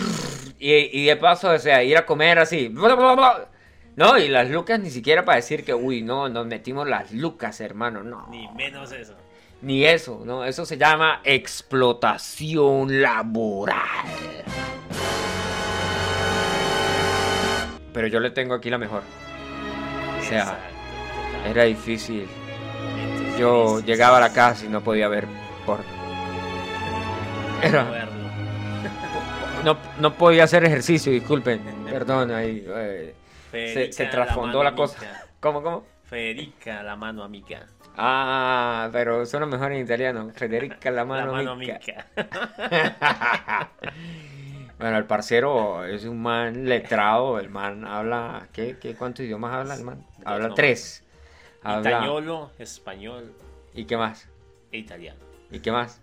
[0.60, 2.68] y, y de paso, o sea, ir a comer así.
[2.68, 3.48] bla, bla, bla.
[3.96, 7.60] No, y las lucas ni siquiera para decir que, uy, no, nos metimos las lucas,
[7.60, 8.28] hermano, no.
[8.30, 9.16] Ni menos eso.
[9.62, 13.78] Ni eso, no, eso se llama explotación laboral.
[17.94, 19.04] Pero yo le tengo aquí la mejor.
[20.20, 20.58] O sea,
[21.48, 22.28] era difícil.
[23.38, 25.28] Yo llegaba a la casa y no podía ver
[25.66, 25.80] por...
[27.62, 28.08] Era...
[29.64, 31.62] No, no podía hacer ejercicio, disculpen.
[31.86, 32.66] Perdón, ahí.
[33.54, 34.98] eh, se, la trasfondó mano la cosa.
[35.40, 35.86] ¿Cómo, cómo?
[36.06, 37.68] Federica, la mano amiga.
[37.98, 40.32] Ah, pero suena mejor en italiano.
[40.34, 41.80] Federica la mano, la mano mica.
[44.80, 47.40] bueno, el parcero es un man letrado.
[47.40, 48.48] El man habla.
[48.54, 50.06] ¿Qué, qué, ¿Cuántos idiomas habla el man?
[50.26, 51.04] Habla tres.
[51.64, 52.06] Habla.
[52.58, 53.34] Español
[53.74, 54.28] ¿Y qué más?
[54.72, 55.20] e italiano.
[55.52, 56.02] ¿Y qué más?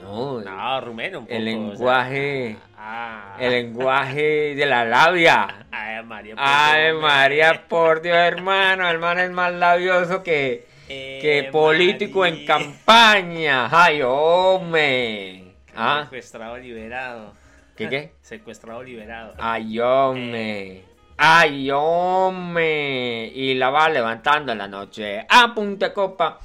[0.00, 1.34] No, No, rumeno un poco.
[1.36, 2.56] el o sea, lenguaje.
[2.76, 5.66] ah, El lenguaje de la labia.
[5.70, 6.34] Ay, María.
[6.34, 6.92] por Ay.
[6.94, 8.88] María, por Dios, hermano.
[8.88, 13.68] El man es más labioso que, que Eh, político en campaña.
[13.70, 15.44] Ay, hombre.
[15.76, 16.02] ¿Ah?
[16.04, 17.34] Secuestrado liberado.
[17.76, 18.12] ¿Qué qué?
[18.22, 19.34] Secuestrado liberado.
[19.38, 20.84] Ay, hombre.
[21.16, 23.26] Ay, hombre.
[23.34, 25.24] Y la va levantando en la noche.
[25.28, 26.38] Apunte copa.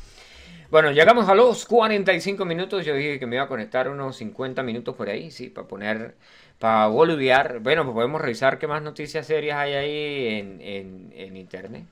[0.73, 2.83] Bueno, llegamos a los 45 minutos.
[2.83, 6.15] Yo dije que me iba a conectar unos 50 minutos por ahí, sí, para poner,
[6.57, 7.59] para boludear.
[7.59, 11.85] Bueno, pues podemos revisar qué más noticias serias hay ahí en, en, en internet.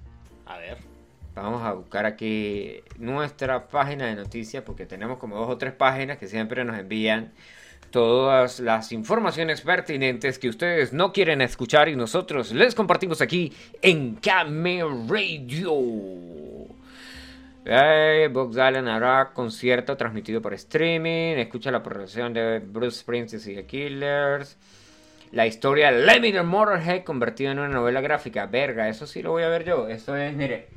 [0.47, 0.77] A ver.
[1.35, 6.17] Vamos a buscar aquí nuestra página de noticias porque tenemos como dos o tres páginas
[6.17, 7.33] que siempre nos envían
[7.91, 13.53] todas las informaciones pertinentes que ustedes no quieren escuchar y nosotros les compartimos aquí
[13.83, 16.60] en Kame Radio.
[17.65, 21.35] Eh, Box Dylan hará concierto transmitido por streaming.
[21.37, 24.57] Escucha la progresión de Bruce Springsteen y The Killers.
[25.31, 28.47] La historia de Lemmy the Motorhead convertida en una novela gráfica.
[28.47, 29.87] Verga, eso sí lo voy a ver yo.
[29.87, 30.67] Esto es, mire,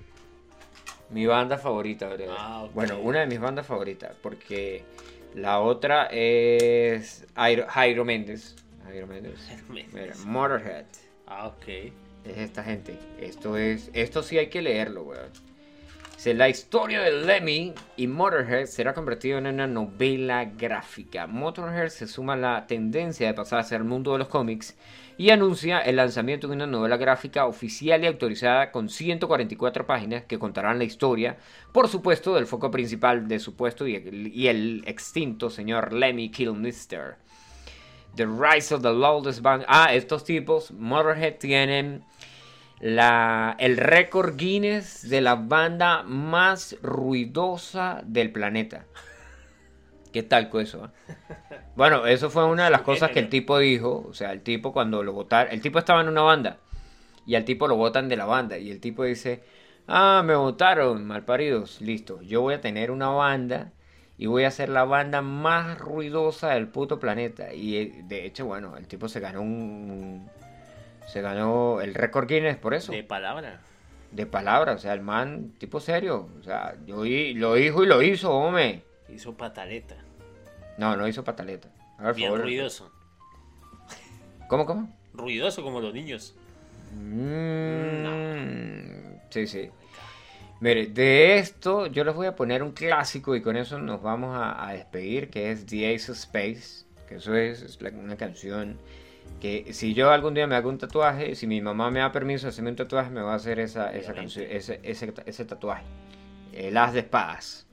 [1.10, 2.10] mi banda favorita.
[2.30, 2.68] Ah.
[2.72, 4.14] Bueno, una de mis bandas favoritas.
[4.22, 4.84] Porque
[5.34, 7.66] la otra es Jairo.
[7.68, 8.54] Jairo Méndez.
[8.84, 9.40] Jairo Méndez.
[9.68, 10.84] Mira, Motorhead.
[11.26, 11.68] Ah, ok.
[12.24, 12.96] Es esta gente.
[13.20, 13.90] Esto es.
[13.92, 15.30] Esto sí hay que leerlo, weón.
[16.32, 21.26] La historia de Lemmy y Motorhead será convertido en una novela gráfica.
[21.26, 24.74] Motorhead se suma a la tendencia de pasar hacia el mundo de los cómics
[25.18, 30.38] y anuncia el lanzamiento de una novela gráfica oficial y autorizada con 144 páginas que
[30.38, 31.36] contarán la historia,
[31.72, 33.96] por supuesto, del foco principal de su puesto y
[34.48, 37.16] el, extinto señor Lemmy Kilmister.
[38.16, 39.64] The Rise of the Loudest Band.
[39.68, 42.02] Ah, estos tipos, Motorhead, tienen
[42.80, 48.86] la, el récord Guinness de la banda más ruidosa del planeta.
[50.12, 50.84] ¿Qué tal con eso?
[50.84, 50.92] ah?
[51.76, 54.06] Bueno, eso fue una de las cosas que el tipo dijo.
[54.08, 56.58] O sea, el tipo cuando lo votaron, el tipo estaba en una banda
[57.26, 59.42] y al tipo lo votan de la banda y el tipo dice,
[59.88, 63.72] ah, me votaron, malparidos, listo, yo voy a tener una banda
[64.16, 67.52] y voy a ser la banda más ruidosa del puto planeta.
[67.52, 70.28] Y eh, de hecho, bueno, el tipo se ganó un...
[71.06, 73.60] Se ganó el récord Guinness por eso De palabra.
[74.10, 78.02] de palabra, o sea, el man, tipo serio, o sea, yo lo dijo y lo
[78.02, 78.82] hizo, hombre.
[79.08, 79.96] Hizo pataleta.
[80.78, 81.68] No, no hizo pataleta.
[81.98, 82.42] A ver, Bien favor.
[82.44, 82.90] ruidoso.
[84.48, 84.92] ¿Cómo, cómo?
[85.12, 86.34] Ruidoso como los niños.
[86.94, 88.04] Mm,
[89.30, 89.70] Sí, sí.
[90.60, 94.36] Mire, de esto yo les voy a poner un clásico y con eso nos vamos
[94.36, 98.78] a, a despedir, que es The Ace of Space, que eso es, es una canción
[99.40, 102.46] que si yo algún día me hago un tatuaje, si mi mamá me da permiso
[102.46, 105.84] de hacerme un tatuaje, me va a hacer esa, esa canción, ese, ese, ese tatuaje.
[106.52, 107.66] El as de espadas.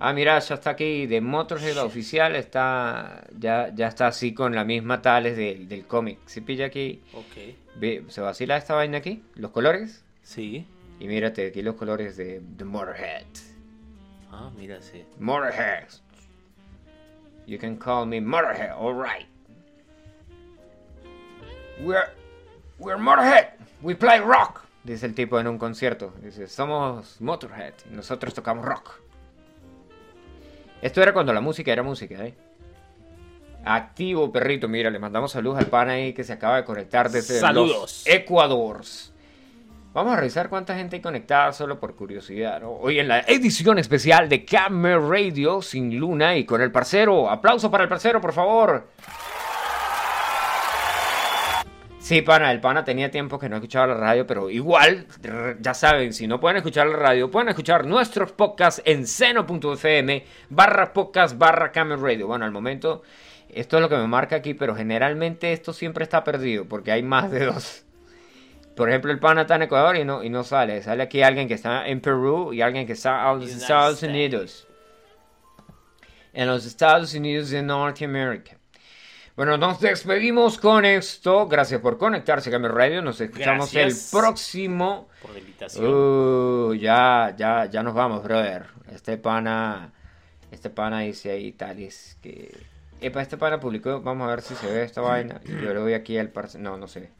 [0.00, 4.64] Ah, mira, ya está aquí de Motorhead oficial, está ya, ya está así con la
[4.64, 6.18] misma tales del, del cómic.
[6.26, 7.54] Si pilla aquí, Ok.
[7.76, 10.04] ve, se vacila esta vaina aquí, los colores.
[10.22, 10.66] Sí.
[11.00, 13.24] Y mírate aquí los colores de, de Motorhead.
[14.30, 15.04] Ah, mira, sí.
[15.20, 15.86] Motorhead.
[17.46, 19.28] You can call me Motorhead, alright.
[21.80, 22.08] We're,
[22.78, 23.48] we're Motorhead.
[23.82, 24.62] We play rock.
[24.84, 26.12] Dice el tipo en un concierto.
[26.22, 27.74] Dice, somos Motorhead.
[27.90, 29.00] y Nosotros tocamos rock.
[30.82, 32.34] Esto era cuando la música era música, ¿eh?
[33.64, 34.68] Activo, perrito.
[34.68, 37.76] Mira, le mandamos saludos al pan ahí que se acaba de conectar desde Saludos.
[37.76, 39.10] los Ecuadors.
[39.94, 42.60] Vamos a revisar cuánta gente hay conectada solo por curiosidad.
[42.60, 42.72] ¿no?
[42.72, 47.30] Hoy en la edición especial de Camera Radio sin Luna y con el parcero.
[47.30, 48.88] Aplauso para el parcero, por favor.
[52.04, 55.06] Sí, pana, el pana tenía tiempo que no escuchaba la radio, pero igual,
[55.58, 60.92] ya saben, si no pueden escuchar la radio, pueden escuchar nuestros podcasts en seno.fm barra
[60.92, 62.26] podcast barra Camera Radio.
[62.26, 63.04] Bueno, al momento,
[63.48, 67.02] esto es lo que me marca aquí, pero generalmente esto siempre está perdido porque hay
[67.02, 67.86] más de dos.
[68.76, 70.82] Por ejemplo, el pana está en Ecuador y no, y no sale.
[70.82, 74.02] Sale aquí alguien que está en Perú y alguien que está en los Estados.
[74.02, 74.68] Unidos.
[76.34, 78.58] En los Estados Unidos de Norteamérica.
[79.36, 81.48] Bueno, nos despedimos con esto.
[81.48, 83.02] Gracias por conectarse Camera Radio.
[83.02, 84.14] Nos escuchamos Gracias.
[84.14, 85.08] el próximo.
[85.20, 85.92] Por la invitación.
[85.92, 88.66] Uh, ya, ya, ya nos vamos, brother.
[88.92, 89.92] Este pana,
[90.52, 92.56] este pana dice ahí tales que...
[93.00, 95.40] Epa, este pana publicó, vamos a ver si se ve esta vaina.
[95.44, 96.60] Yo le doy aquí al parce...
[96.60, 97.10] No, no se ve.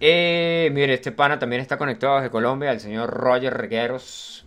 [0.00, 4.46] Eh, mire, este pana también está conectado desde Colombia, el señor Roger Regueros.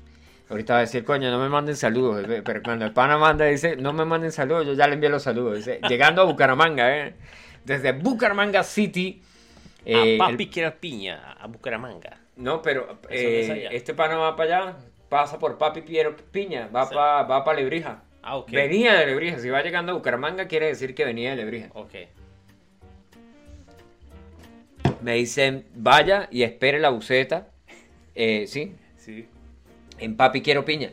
[0.52, 2.26] Ahorita va a decir, coño, no me manden saludos.
[2.30, 5.10] eh, Pero cuando el pana manda, dice, no me manden saludos, yo ya le envié
[5.10, 5.56] los saludos.
[5.58, 7.16] Dice, llegando a Bucaramanga, ¿eh?
[7.64, 9.22] Desde Bucaramanga City.
[9.86, 12.18] eh, a el- Papi quiere piña, a Bucaramanga.
[12.36, 14.78] no, pero eh, este pana va para allá,
[15.10, 16.94] pasa por Papi Piero Piña, va Sí.
[16.94, 18.04] para va pa Lebrija.
[18.22, 18.52] Ah, ok.
[18.52, 21.70] Venía de Lebrija, si va llegando a Bucaramanga quiere decir que venía de Lebrija.
[21.74, 21.94] Ok.
[25.02, 27.48] Me dicen, vaya y espere la buceta,
[28.14, 29.28] eh, sí, Sí.
[30.02, 30.92] En Papi Quiero Piña.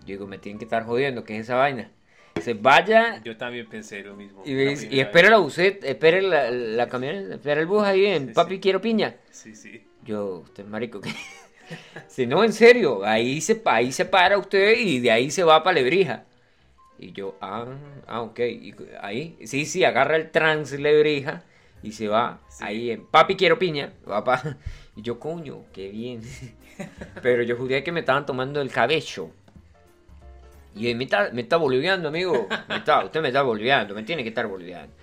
[0.00, 1.90] Yo digo, me tienen que estar jodiendo, ¿qué es esa vaina?
[2.34, 4.42] Dice, vaya Yo también pensé lo mismo.
[4.46, 5.30] y, dice, y espere vez.
[5.30, 5.38] la
[6.22, 8.60] la, la camioneta, espere el bus ahí en Sí, Papi sí.
[8.60, 9.16] Quiero Piña.
[9.30, 9.84] Sí, sí.
[10.04, 11.10] Yo, usted es marico, ¿qué?
[12.08, 15.62] Si no, en serio, ahí se, ahí se para usted y de ahí se va
[15.62, 16.24] para Lebrija.
[16.98, 17.66] Y yo, ah,
[18.08, 18.40] ah, ok.
[18.40, 21.44] Y ahí, sí, sí, agarra el trans Lebrija
[21.82, 22.64] y se va Sí.
[22.64, 23.92] ahí en Papi Quiero Piña.
[24.08, 24.42] Va pa-
[24.96, 26.22] Y yo, coño, qué bien.
[27.22, 29.30] Pero yo juré que me estaban tomando el cabello.
[30.74, 32.48] Y me está, me está boliviando, amigo.
[33.04, 34.94] Usted me está boliviando, me tiene que estar boliviando.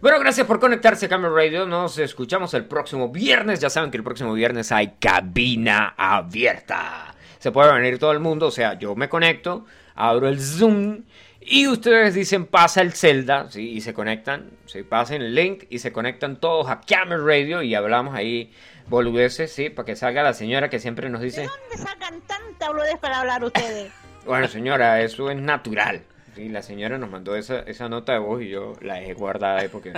[0.00, 1.66] Bueno, gracias por conectarse Camera Radio.
[1.66, 3.60] Nos escuchamos el próximo viernes.
[3.60, 7.14] Ya saben que el próximo viernes hay cabina abierta.
[7.38, 8.48] Se puede venir todo el mundo.
[8.48, 9.64] O sea, yo me conecto,
[9.94, 11.04] abro el Zoom
[11.40, 13.48] y ustedes dicen pasa el Zelda.
[13.54, 14.50] Y se conectan.
[14.66, 14.82] ¿sí?
[14.82, 18.52] Pasen el link y se conectan todos a Camera Radio y hablamos ahí
[18.88, 19.70] boludeces, ¿sí?
[19.70, 21.42] Para que salga la señora que siempre nos dice.
[21.42, 23.92] ¿De dónde sacan tanta boludez para hablar ustedes?
[24.26, 26.02] Bueno, señora, eso es natural.
[26.34, 29.60] Sí, la señora nos mandó esa, esa nota de voz y yo la dejé guardada
[29.60, 29.92] ahí porque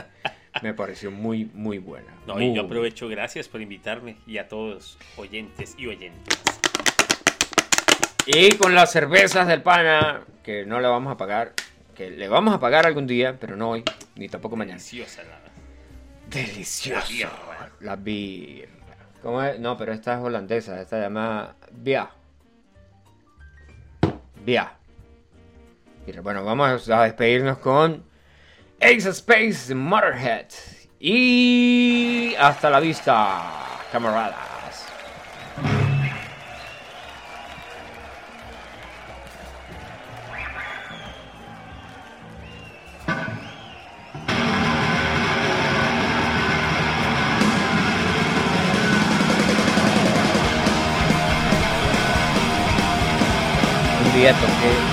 [0.63, 2.13] me pareció muy, muy buena.
[2.27, 2.67] No, Muy y yo buena.
[2.67, 6.39] aprovecho, gracias por invitarme y a todos oyentes y oyentes.
[8.27, 11.55] Y con las cervezas del pana, que no le vamos a pagar,
[11.95, 13.85] que le vamos a pagar algún día, pero no hoy,
[14.15, 14.77] ni tampoco mañana.
[14.77, 15.41] Deliciosa la.
[16.29, 17.01] Delicioso.
[17.01, 17.71] La birra.
[17.81, 18.69] La birra.
[19.23, 22.11] No, pero esta es holandesa, esta se llama Bia.
[24.45, 24.73] Bia.
[26.07, 28.03] Mira, Bueno, vamos a despedirnos con
[28.81, 30.47] Ace Space Motorhead.
[31.01, 33.43] Y hasta la vista,
[33.93, 34.48] camaradas.
[54.19, 54.88] Un día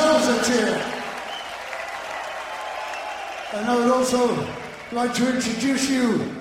[0.00, 0.82] Give yourselves a cheer.
[3.52, 4.46] And I would also
[4.92, 6.34] like to introduce you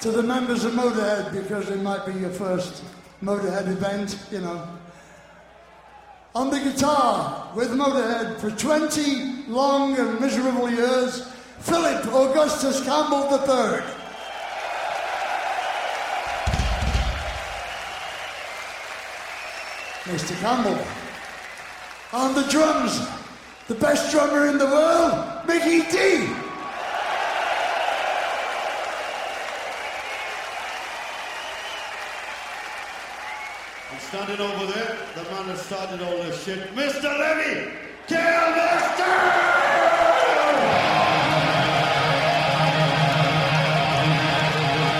[0.00, 2.84] to the members of Motorhead because it might be your first
[3.22, 4.68] Motorhead event, you know.
[6.34, 13.82] On the guitar with Motorhead for 20 long and miserable years, Philip Augustus Campbell III.
[20.04, 20.40] Mr.
[20.40, 20.97] Campbell.
[22.10, 23.06] On the drums,
[23.66, 26.24] the best drummer in the world, Mickey D.
[33.90, 37.04] And standing over there, the man that started all this shit, Mr.
[37.04, 37.72] Levy,
[38.06, 39.57] Kilmister!